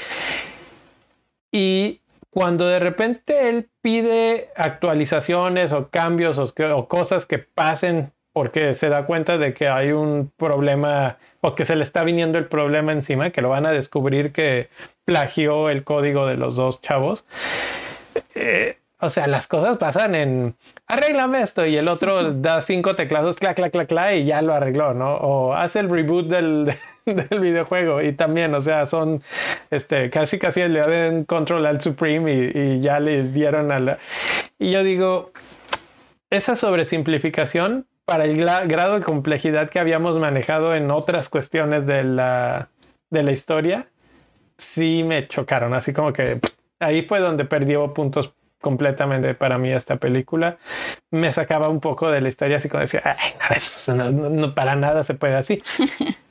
Y 1.50 2.00
cuando 2.30 2.66
de 2.68 2.78
repente 2.78 3.48
él 3.48 3.68
pide 3.80 4.50
actualizaciones 4.56 5.72
o 5.72 5.88
cambios 5.88 6.38
o, 6.38 6.88
cosas 6.88 7.26
que 7.26 7.38
pasen 7.38 8.12
porque 8.32 8.74
se 8.74 8.88
da 8.88 9.06
cuenta 9.06 9.38
de 9.38 9.54
que 9.54 9.68
hay 9.68 9.92
un 9.92 10.30
problema 10.36 11.16
o 11.40 11.54
que 11.54 11.64
se 11.64 11.74
le 11.74 11.82
está 11.82 12.04
viniendo 12.04 12.38
el 12.38 12.46
problema 12.46 12.92
encima, 12.92 13.30
que 13.30 13.42
lo 13.42 13.48
van 13.48 13.66
a 13.66 13.72
descubrir 13.72 14.32
que 14.32 14.68
plagió 15.04 15.70
el 15.70 15.84
código 15.84 16.26
de 16.26 16.36
los 16.36 16.54
dos 16.54 16.80
chavos. 16.82 17.24
Eh, 18.34 18.78
o 19.00 19.10
sea, 19.10 19.26
las 19.26 19.46
cosas 19.46 19.78
pasan 19.78 20.14
en 20.14 20.56
arréglame 20.86 21.42
esto 21.42 21.64
y 21.64 21.76
el 21.76 21.88
otro 21.88 22.32
da 22.32 22.60
cinco 22.62 22.96
teclados, 22.96 23.36
clac, 23.36 23.56
clac, 23.56 23.72
clac, 23.72 23.88
clac 23.88 24.14
y 24.14 24.24
ya 24.24 24.42
lo 24.42 24.54
arregló, 24.54 24.94
¿no? 24.94 25.14
O 25.16 25.54
hace 25.54 25.80
el 25.80 25.88
reboot 25.88 26.26
del, 26.26 26.74
del 27.30 27.40
videojuego 27.40 28.02
y 28.02 28.12
también, 28.12 28.54
o 28.54 28.60
sea, 28.60 28.86
son 28.86 29.22
este, 29.70 30.10
casi 30.10 30.38
casi 30.38 30.66
le 30.68 30.80
dan 30.80 31.24
control 31.24 31.66
al 31.66 31.80
Supreme 31.80 32.52
y, 32.54 32.80
ya 32.80 33.00
le 33.00 33.24
dieron 33.24 33.72
a 33.72 33.80
la... 33.80 33.98
Y 34.58 34.72
yo 34.72 34.82
digo, 34.82 35.32
esa 36.30 36.56
sobresimplificación 36.56 37.86
para 38.04 38.24
el 38.24 38.36
grado 38.38 38.94
de 38.94 39.04
complejidad 39.04 39.70
que 39.70 39.78
habíamos 39.78 40.18
manejado 40.18 40.74
en 40.74 40.90
otras 40.90 41.28
cuestiones 41.28 41.86
de 41.86 42.04
la, 42.04 42.68
de 43.10 43.22
la 43.22 43.32
historia, 43.32 43.88
sí 44.56 45.02
me 45.04 45.28
chocaron, 45.28 45.74
así 45.74 45.92
como 45.92 46.12
que 46.12 46.40
ahí 46.80 47.02
fue 47.02 47.20
donde 47.20 47.44
perdió 47.44 47.92
puntos 47.92 48.32
completamente 48.60 49.34
para 49.34 49.58
mí 49.58 49.70
esta 49.70 49.96
película. 49.96 50.58
Me 51.10 51.32
sacaba 51.32 51.68
un 51.68 51.80
poco 51.80 52.10
de 52.10 52.20
la 52.20 52.28
historia, 52.28 52.56
así 52.56 52.68
como 52.68 52.82
decía, 52.82 53.02
Ay, 53.40 53.58
no, 54.12 54.54
para 54.54 54.74
nada 54.74 55.04
se 55.04 55.14
puede 55.14 55.36
así. 55.36 55.62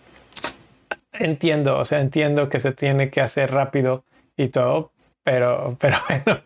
entiendo, 1.19 1.77
o 1.77 1.85
sea, 1.85 1.99
entiendo 1.99 2.49
que 2.49 2.59
se 2.59 2.71
tiene 2.71 3.09
que 3.09 3.21
hacer 3.21 3.51
rápido 3.51 4.03
y 4.35 4.49
todo, 4.49 4.91
pero, 5.23 5.75
pero 5.79 5.97
bueno, 6.09 6.41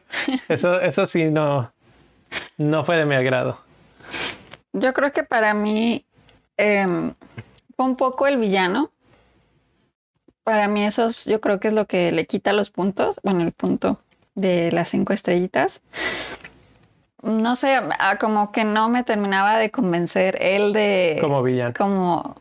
eso, 0.48 0.80
eso 0.82 1.06
sí 1.08 1.26
no, 1.26 1.72
no 2.58 2.84
fue 2.86 2.98
de 2.98 3.06
mi 3.06 3.16
agrado. 3.16 3.60
Yo 4.74 4.94
creo 4.94 5.12
que 5.12 5.24
para 5.24 5.54
mí 5.54 6.06
em, 6.58 7.14
fue 7.76 7.86
un 7.86 7.96
poco 7.96 8.28
el 8.28 8.38
villano. 8.38 8.92
Para 10.44 10.68
mí 10.68 10.84
eso 10.86 11.10
yo 11.26 11.40
creo 11.42 11.60
que 11.60 11.68
es 11.68 11.74
lo 11.74 11.86
que 11.86 12.12
le 12.12 12.26
quita 12.26 12.54
los 12.54 12.72
puntos, 12.72 13.20
bueno, 13.24 13.42
el 13.42 13.52
punto 13.52 14.00
de 14.34 14.72
las 14.72 14.90
cinco 14.90 15.14
estrellitas. 15.14 15.82
No 17.22 17.56
sé, 17.56 17.76
ah, 17.76 18.18
como 18.20 18.52
que 18.52 18.64
no 18.64 18.90
me 18.90 19.04
terminaba 19.04 19.60
de 19.60 19.70
convencer 19.70 20.42
él 20.42 20.74
de... 20.74 21.20
Como 21.22 21.44
villano. 21.44 21.76
Como 21.78 22.36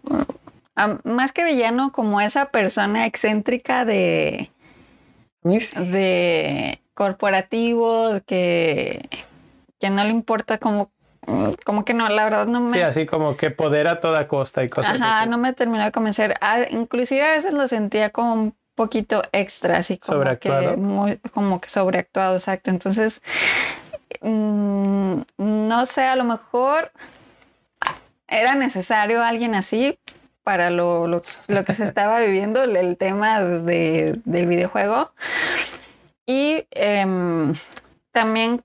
más 1.05 1.33
que 1.33 1.45
villano, 1.45 1.93
como 1.93 2.21
esa 2.21 2.47
persona 2.47 3.07
excéntrica 3.07 3.85
de, 3.85 4.51
de 5.43 6.81
corporativo, 6.95 8.21
que, 8.27 9.09
que 9.79 9.91
no 9.91 10.05
le 10.05 10.11
importa 10.11 10.59
como, 10.59 10.91
como 11.65 11.85
que 11.85 11.95
no, 11.95 12.09
la 12.09 12.25
verdad 12.25 12.47
no 12.47 12.61
me... 12.61 12.73
Sí, 12.73 12.81
así 12.81 13.07
como 13.07 13.37
que 13.37 13.51
poder 13.51 13.89
a 13.89 14.01
toda 14.01 14.29
costa 14.29 14.63
y 14.65 14.69
cosas 14.69 15.01
Ajá, 15.01 15.27
no 15.27 15.39
me 15.39 15.53
terminó 15.53 15.85
de 15.85 15.93
convencer. 15.93 16.37
Ah, 16.41 16.61
inclusive 16.71 17.23
a 17.23 17.33
veces 17.33 17.53
lo 17.53 17.69
sentía 17.69 18.11
como 18.11 18.35
un 18.35 18.55
poquito 18.75 19.23
extra, 19.33 19.79
así 19.79 19.99
como 19.99 20.25
que 20.39 20.77
muy, 20.77 21.19
como 21.35 21.61
que 21.61 21.69
sobreactuado, 21.69 22.37
exacto. 22.37 22.71
Entonces, 22.71 23.21
mm, 24.23 25.21
no 25.37 25.87
sé, 25.87 26.05
a 26.05 26.17
lo 26.17 26.25
mejor 26.25 26.93
era 28.27 28.55
necesario 28.55 29.23
alguien 29.23 29.55
así, 29.55 29.99
para 30.43 30.71
lo, 30.71 31.07
lo, 31.07 31.23
que 31.65 31.75
se 31.75 31.85
estaba 31.85 32.21
viviendo, 32.21 32.63
el, 32.63 32.97
tema 32.97 33.41
de, 33.41 34.21
del 34.25 34.47
videojuego. 34.47 35.13
Y 36.27 36.67
em, 36.71 37.55
también 38.13 38.63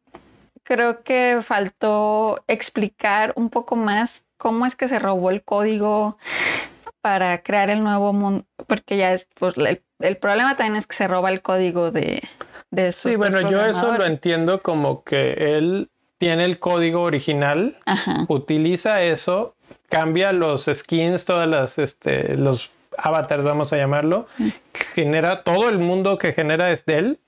creo 0.64 1.04
que 1.04 1.40
faltó 1.44 2.44
explicar 2.48 3.34
un 3.36 3.50
poco 3.50 3.76
más 3.76 4.24
cómo 4.38 4.66
es 4.66 4.76
que 4.76 4.88
se 4.88 5.00
robó 5.00 5.30
el 5.30 5.44
código 5.44 6.18
para 7.02 7.44
crear 7.44 7.70
el 7.70 7.84
nuevo 7.84 8.14
mundo, 8.14 8.46
porque 8.68 8.98
ya 8.98 9.14
es, 9.14 9.28
pues, 9.36 9.56
el, 9.58 10.18
problema 10.18 10.58
también 10.58 10.78
es 10.78 10.88
que 10.88 10.96
se 10.96 11.08
roba 11.08 11.30
el 11.30 11.42
código 11.42 11.92
de, 11.92 12.24
de 12.72 12.92
Sí, 12.92 13.16
bueno, 13.16 13.50
yo 13.50 13.64
eso 13.64 13.98
lo 13.98 14.06
entiendo 14.06 14.62
como 14.62 15.04
que 15.04 15.34
él 15.34 15.90
tiene 16.18 16.46
el 16.46 16.60
código 16.60 17.02
original, 17.02 17.78
utiliza 18.28 19.02
eso 19.02 19.56
cambia 19.90 20.32
los 20.32 20.70
skins, 20.72 21.26
todas 21.26 21.48
las, 21.48 21.78
este, 21.78 22.38
los 22.38 22.72
avatars, 22.98 23.44
vamos 23.44 23.74
a 23.74 23.78
llamarlo, 23.78 24.28
genera 24.94 25.44
todo 25.44 25.70
el 25.70 25.80
mundo 25.80 26.18
que 26.18 26.34
genera 26.34 26.72
es 26.72 26.86
de 26.86 26.98
él, 26.98 27.20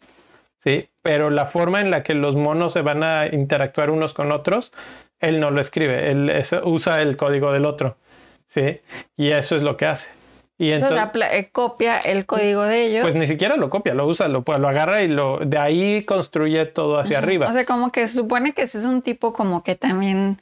sí, 0.59 0.89
pero 1.01 1.29
la 1.29 1.47
forma 1.47 1.81
en 1.81 1.91
la 1.91 2.03
que 2.03 2.13
los 2.13 2.35
monos 2.35 2.73
se 2.73 2.81
van 2.81 3.03
a 3.03 3.27
interactuar 3.27 3.89
unos 3.89 4.13
con 4.13 4.31
otros, 4.31 4.71
él 5.19 5.39
no 5.39 5.51
lo 5.51 5.61
escribe, 5.61 6.11
él 6.11 6.31
usa 6.63 7.01
el 7.01 7.17
código 7.17 7.51
del 7.51 7.65
otro, 7.65 7.97
sí, 8.45 8.79
y 9.15 9.29
eso 9.29 9.55
es 9.55 9.61
lo 9.61 9.77
que 9.77 9.85
hace. 9.87 10.16
Y 10.59 10.71
entonces, 10.71 10.99
eh, 11.31 11.49
copia 11.51 11.99
el 11.99 12.25
código 12.25 12.63
de 12.63 12.85
ellos. 12.85 13.03
Pues 13.03 13.15
ni 13.15 13.27
siquiera 13.27 13.57
lo 13.57 13.69
copia, 13.69 13.93
lo 13.93 14.07
usa, 14.07 14.27
lo, 14.27 14.43
lo 14.45 14.67
agarra 14.67 15.03
y 15.03 15.07
lo 15.07 15.39
de 15.39 15.59
ahí 15.59 16.03
construye 16.03 16.65
todo 16.65 16.97
hacia 16.97 17.19
arriba. 17.19 17.47
O 17.47 17.53
sea, 17.53 17.65
como 17.65 17.91
que 17.91 18.07
se 18.07 18.15
supone 18.15 18.53
que 18.53 18.63
ese 18.63 18.79
es 18.79 18.85
un 18.85 19.03
tipo 19.03 19.33
como 19.33 19.63
que 19.63 19.75
también 19.75 20.39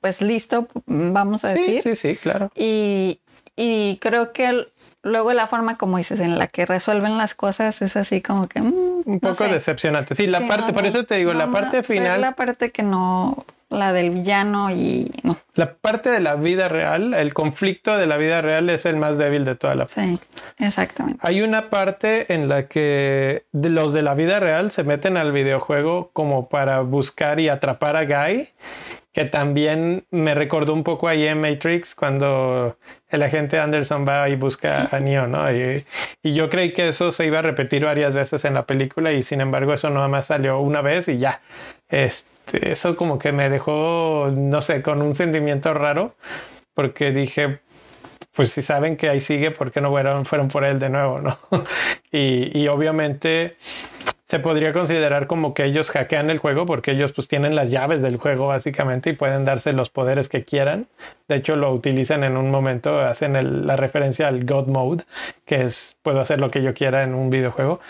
pues 0.00 0.22
listo, 0.22 0.68
vamos 0.86 1.44
a 1.44 1.48
decir. 1.48 1.82
Sí, 1.82 1.96
sí, 1.96 2.16
claro. 2.16 2.50
Y, 2.54 3.20
creo 4.00 4.32
que 4.32 4.68
luego 5.02 5.32
la 5.32 5.46
forma, 5.48 5.76
como 5.76 5.98
dices, 5.98 6.20
en 6.20 6.38
la 6.38 6.46
que 6.46 6.64
resuelven 6.66 7.18
las 7.18 7.34
cosas 7.34 7.82
es 7.82 7.96
así 7.96 8.20
como 8.20 8.48
que... 8.48 8.60
Mm, 8.60 9.02
un 9.04 9.20
poco 9.20 9.44
decepcionante. 9.44 10.14
Sí, 10.14 10.26
la 10.26 10.46
parte, 10.46 10.72
por 10.72 10.86
eso 10.86 11.04
te 11.04 11.16
digo, 11.16 11.32
la 11.32 11.50
parte 11.50 11.82
final... 11.82 12.20
La 12.20 12.32
parte 12.32 12.70
que 12.70 12.82
no, 12.82 13.44
la 13.68 13.92
del 13.92 14.10
villano 14.10 14.70
y... 14.70 15.10
La 15.54 15.74
parte 15.74 16.10
de 16.10 16.20
la 16.20 16.36
vida 16.36 16.68
real, 16.68 17.14
el 17.14 17.34
conflicto 17.34 17.96
de 17.96 18.06
la 18.06 18.16
vida 18.16 18.40
real 18.40 18.70
es 18.70 18.86
el 18.86 18.96
más 18.96 19.18
débil 19.18 19.44
de 19.44 19.56
toda 19.56 19.74
la... 19.74 19.86
Sí, 19.86 20.18
exactamente. 20.58 21.20
Hay 21.22 21.42
una 21.42 21.68
parte 21.68 22.32
en 22.32 22.48
la 22.48 22.68
que 22.68 23.44
los 23.52 23.92
de 23.92 24.02
la 24.02 24.14
vida 24.14 24.40
real 24.40 24.70
se 24.70 24.84
meten 24.84 25.16
al 25.16 25.32
videojuego 25.32 26.10
como 26.12 26.48
para 26.48 26.80
buscar 26.80 27.40
y 27.40 27.48
atrapar 27.48 27.96
a 27.96 28.04
Guy 28.04 28.48
que 29.18 29.24
también 29.24 30.06
me 30.12 30.34
recordó 30.36 30.72
un 30.72 30.84
poco 30.84 31.08
ahí 31.08 31.26
en 31.26 31.40
Matrix 31.40 31.96
cuando 31.96 32.76
el 33.08 33.22
agente 33.24 33.58
Anderson 33.58 34.06
va 34.06 34.28
y 34.28 34.36
busca 34.36 34.88
a 34.94 35.00
Neo, 35.00 35.26
¿no? 35.26 35.50
Y, 35.52 35.84
yo 36.22 36.48
creí 36.48 36.72
que 36.72 36.86
eso 36.86 37.10
se 37.10 37.26
iba 37.26 37.40
a 37.40 37.42
repetir 37.42 37.84
varias 37.84 38.14
veces 38.14 38.44
en 38.44 38.54
la 38.54 38.64
película 38.64 39.12
y 39.12 39.24
sin 39.24 39.40
embargo 39.40 39.74
eso 39.74 39.90
nada 39.90 40.06
más 40.06 40.26
salió 40.26 40.60
una 40.60 40.82
vez 40.82 41.08
y 41.08 41.18
ya. 41.18 41.40
Este, 41.88 42.37
eso 42.52 42.96
como 42.96 43.18
que 43.18 43.32
me 43.32 43.48
dejó, 43.48 44.30
no 44.34 44.62
sé, 44.62 44.82
con 44.82 45.02
un 45.02 45.14
sentimiento 45.14 45.74
raro 45.74 46.14
porque 46.74 47.10
dije, 47.12 47.60
pues 48.32 48.50
si 48.50 48.62
saben 48.62 48.96
que 48.96 49.08
ahí 49.08 49.20
sigue, 49.20 49.50
¿por 49.50 49.72
qué 49.72 49.80
no 49.80 49.90
fueron, 49.90 50.24
fueron 50.24 50.48
por 50.48 50.64
él 50.64 50.78
de 50.78 50.90
nuevo, 50.90 51.20
no? 51.20 51.38
y, 52.12 52.56
y 52.56 52.68
obviamente 52.68 53.56
se 54.28 54.40
podría 54.40 54.74
considerar 54.74 55.26
como 55.26 55.54
que 55.54 55.64
ellos 55.64 55.90
hackean 55.90 56.28
el 56.28 56.38
juego 56.38 56.66
porque 56.66 56.92
ellos 56.92 57.12
pues 57.12 57.28
tienen 57.28 57.56
las 57.56 57.70
llaves 57.70 58.02
del 58.02 58.18
juego 58.18 58.46
básicamente 58.48 59.10
y 59.10 59.12
pueden 59.14 59.46
darse 59.46 59.72
los 59.72 59.88
poderes 59.88 60.28
que 60.28 60.44
quieran. 60.44 60.86
De 61.28 61.36
hecho 61.36 61.56
lo 61.56 61.72
utilizan 61.72 62.24
en 62.24 62.36
un 62.36 62.50
momento, 62.50 63.00
hacen 63.00 63.66
la 63.66 63.76
referencia 63.76 64.28
al 64.28 64.44
God 64.44 64.66
Mode, 64.66 65.04
que 65.46 65.62
es 65.62 65.98
puedo 66.02 66.20
hacer 66.20 66.40
lo 66.40 66.50
que 66.50 66.62
yo 66.62 66.74
quiera 66.74 67.02
en 67.04 67.14
un 67.14 67.30
videojuego 67.30 67.80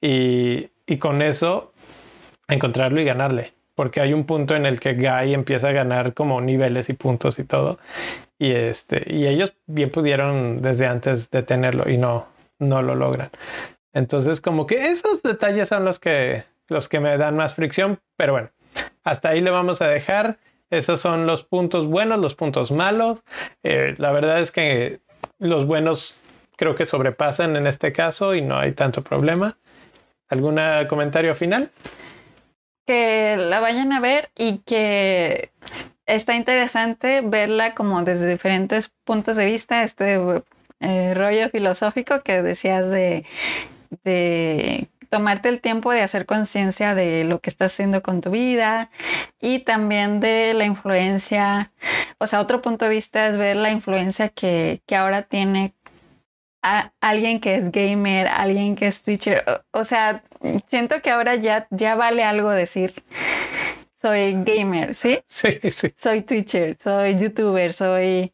y, 0.00 0.70
y 0.86 0.96
con 0.96 1.20
eso 1.20 1.72
encontrarlo 2.48 3.00
y 3.00 3.04
ganarle. 3.04 3.52
Porque 3.74 4.00
hay 4.00 4.12
un 4.12 4.24
punto 4.24 4.54
en 4.54 4.66
el 4.66 4.78
que 4.78 4.94
Guy 4.94 5.34
empieza 5.34 5.68
a 5.68 5.72
ganar 5.72 6.14
como 6.14 6.40
niveles 6.40 6.88
y 6.88 6.92
puntos 6.92 7.38
y 7.38 7.44
todo. 7.44 7.78
Y, 8.38 8.52
este, 8.52 9.12
y 9.12 9.26
ellos 9.26 9.54
bien 9.66 9.90
pudieron 9.90 10.62
desde 10.62 10.86
antes 10.86 11.30
detenerlo 11.30 11.88
y 11.90 11.96
no, 11.96 12.26
no 12.58 12.82
lo 12.82 12.94
logran. 12.94 13.30
Entonces, 13.92 14.40
como 14.40 14.66
que 14.66 14.86
esos 14.88 15.22
detalles 15.22 15.68
son 15.68 15.84
los 15.84 15.98
que, 15.98 16.44
los 16.68 16.88
que 16.88 17.00
me 17.00 17.16
dan 17.16 17.36
más 17.36 17.54
fricción, 17.54 18.00
pero 18.16 18.32
bueno, 18.32 18.50
hasta 19.04 19.30
ahí 19.30 19.40
le 19.40 19.50
vamos 19.50 19.82
a 19.82 19.88
dejar. 19.88 20.38
Esos 20.70 21.00
son 21.00 21.26
los 21.26 21.44
puntos 21.44 21.86
buenos, 21.86 22.18
los 22.18 22.34
puntos 22.34 22.72
malos. 22.72 23.22
Eh, 23.62 23.94
la 23.98 24.12
verdad 24.12 24.40
es 24.40 24.50
que 24.50 25.00
los 25.38 25.66
buenos 25.66 26.18
creo 26.56 26.74
que 26.74 26.86
sobrepasan 26.86 27.56
en 27.56 27.66
este 27.66 27.92
caso 27.92 28.34
y 28.34 28.42
no 28.42 28.58
hay 28.58 28.72
tanto 28.72 29.02
problema. 29.02 29.56
¿Algún 30.28 30.58
comentario 30.88 31.34
final? 31.34 31.70
Que 32.86 33.36
la 33.38 33.60
vayan 33.60 33.92
a 33.92 34.00
ver 34.00 34.30
y 34.36 34.58
que 34.58 35.50
está 36.06 36.34
interesante 36.34 37.22
verla 37.22 37.74
como 37.74 38.02
desde 38.02 38.28
diferentes 38.28 38.90
puntos 39.04 39.36
de 39.36 39.46
vista, 39.46 39.82
este 39.84 40.20
eh, 40.80 41.14
rollo 41.14 41.48
filosófico 41.48 42.20
que 42.20 42.42
decías 42.42 42.88
de, 42.90 43.24
de 44.04 44.88
tomarte 45.08 45.48
el 45.48 45.60
tiempo 45.60 45.92
de 45.92 46.02
hacer 46.02 46.26
conciencia 46.26 46.94
de 46.94 47.24
lo 47.24 47.40
que 47.40 47.48
estás 47.50 47.72
haciendo 47.72 48.02
con 48.02 48.20
tu 48.20 48.30
vida 48.30 48.90
y 49.40 49.60
también 49.60 50.20
de 50.20 50.54
la 50.54 50.64
influencia, 50.64 51.70
o 52.18 52.26
sea, 52.26 52.40
otro 52.40 52.60
punto 52.60 52.86
de 52.86 52.90
vista 52.90 53.28
es 53.28 53.38
ver 53.38 53.56
la 53.56 53.70
influencia 53.70 54.28
que, 54.28 54.82
que 54.86 54.96
ahora 54.96 55.22
tiene 55.22 55.74
a 56.64 56.92
alguien 57.00 57.40
que 57.40 57.56
es 57.56 57.70
gamer, 57.70 58.26
alguien 58.26 58.74
que 58.74 58.86
es 58.86 59.02
Twitcher, 59.02 59.44
o, 59.70 59.84
sea, 59.84 60.22
siento 60.68 61.02
que 61.02 61.10
ahora 61.10 61.36
ya, 61.36 61.66
ya 61.70 61.94
vale 61.94 62.24
algo 62.24 62.50
decir 62.50 62.94
soy 64.04 64.36
gamer, 64.44 64.94
¿sí? 64.94 65.20
Sí, 65.28 65.58
sí. 65.70 65.94
Soy 65.96 66.22
Twitcher, 66.22 66.76
soy 66.78 67.18
YouTuber, 67.18 67.72
soy... 67.72 68.32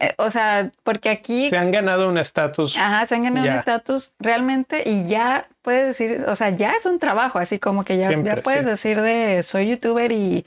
Eh, 0.00 0.14
o 0.16 0.30
sea, 0.30 0.70
porque 0.82 1.08
aquí... 1.08 1.50
Se 1.50 1.56
han 1.56 1.70
ganado 1.70 2.08
un 2.08 2.18
estatus. 2.18 2.76
Ajá, 2.76 3.06
se 3.06 3.14
han 3.14 3.24
ganado 3.24 3.48
un 3.48 3.54
estatus 3.54 4.12
realmente 4.18 4.82
y 4.88 5.06
ya 5.06 5.46
puedes 5.62 5.86
decir, 5.86 6.24
o 6.26 6.34
sea, 6.34 6.50
ya 6.50 6.72
es 6.72 6.86
un 6.86 6.98
trabajo, 6.98 7.38
así 7.38 7.58
como 7.58 7.84
que 7.84 7.96
ya, 7.96 8.10
ya 8.10 8.42
puedes 8.42 8.64
decir 8.64 9.00
de 9.00 9.42
soy 9.44 9.68
youtuber 9.68 10.10
y, 10.10 10.46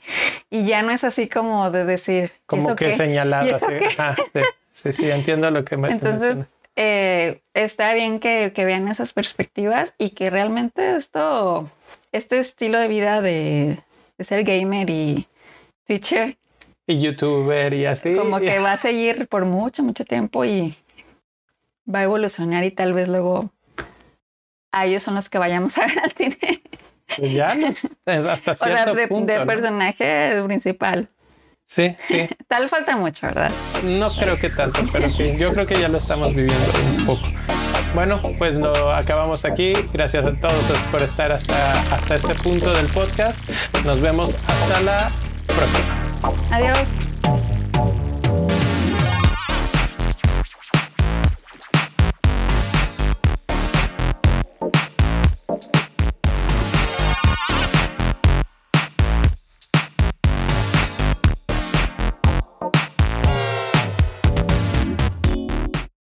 y, 0.50 0.64
ya 0.64 0.82
no 0.82 0.90
es 0.90 1.04
así 1.04 1.28
como 1.28 1.70
de 1.70 1.84
decir... 1.84 2.30
Como 2.46 2.76
que 2.76 2.94
señalado. 2.96 3.58
sí. 3.58 4.40
sí, 4.72 4.92
sí, 4.92 5.10
entiendo 5.10 5.50
lo 5.50 5.64
que 5.64 5.76
me 5.78 5.92
Entonces, 5.92 6.46
eh, 6.76 7.42
está 7.54 7.94
bien 7.94 8.20
que, 8.20 8.52
que 8.54 8.64
vean 8.64 8.88
esas 8.88 9.12
perspectivas 9.12 9.94
y 9.98 10.10
que 10.10 10.30
realmente 10.30 10.96
esto, 10.96 11.70
este 12.12 12.38
estilo 12.38 12.78
de 12.78 12.88
vida 12.88 13.20
de 13.20 13.82
ser 14.20 14.44
gamer 14.44 14.88
y 14.88 15.26
Twitcher. 15.86 16.36
Y 16.86 17.00
youtuber 17.00 17.74
y 17.74 17.86
así. 17.86 18.14
Como 18.14 18.38
que 18.40 18.58
va 18.60 18.72
a 18.72 18.76
seguir 18.76 19.28
por 19.28 19.44
mucho, 19.44 19.82
mucho 19.82 20.04
tiempo 20.04 20.44
y 20.44 20.76
va 21.92 22.00
a 22.00 22.04
evolucionar 22.04 22.64
y 22.64 22.70
tal 22.70 22.92
vez 22.92 23.08
luego 23.08 23.50
a 24.72 24.86
ellos 24.86 25.02
son 25.02 25.14
los 25.14 25.28
que 25.28 25.38
vayamos 25.38 25.76
a 25.78 25.86
ver 25.86 25.98
al 25.98 26.12
cine. 26.12 26.62
Pues 27.16 27.32
ya, 27.32 27.54
hasta 28.06 28.54
cierto 28.54 28.94
de, 28.94 29.06
punto, 29.06 29.32
de 29.32 29.44
personaje 29.44 30.42
principal. 30.46 31.08
Sí, 31.66 31.96
sí. 32.04 32.28
Tal 32.48 32.68
falta 32.68 32.96
mucho, 32.96 33.26
¿verdad? 33.26 33.50
No 33.98 34.12
creo 34.14 34.36
que 34.36 34.50
tanto, 34.50 34.80
pero 34.92 35.08
sí, 35.10 35.36
yo 35.38 35.52
creo 35.52 35.66
que 35.66 35.80
ya 35.80 35.88
lo 35.88 35.98
estamos 35.98 36.34
viviendo 36.34 36.72
un 36.98 37.06
poco. 37.06 37.28
Bueno, 37.94 38.20
pues 38.38 38.54
lo 38.54 38.92
acabamos 38.92 39.44
aquí. 39.44 39.72
Gracias 39.92 40.26
a 40.26 40.32
todos 40.32 40.78
por 40.90 41.02
estar 41.02 41.30
hasta, 41.30 41.72
hasta 41.94 42.14
este 42.14 42.34
punto 42.36 42.72
del 42.72 42.86
podcast. 42.86 43.38
Nos 43.84 44.00
vemos 44.00 44.34
hasta 44.46 44.80
la 44.80 45.10
próxima. 45.46 46.56
Adiós. 46.56 47.11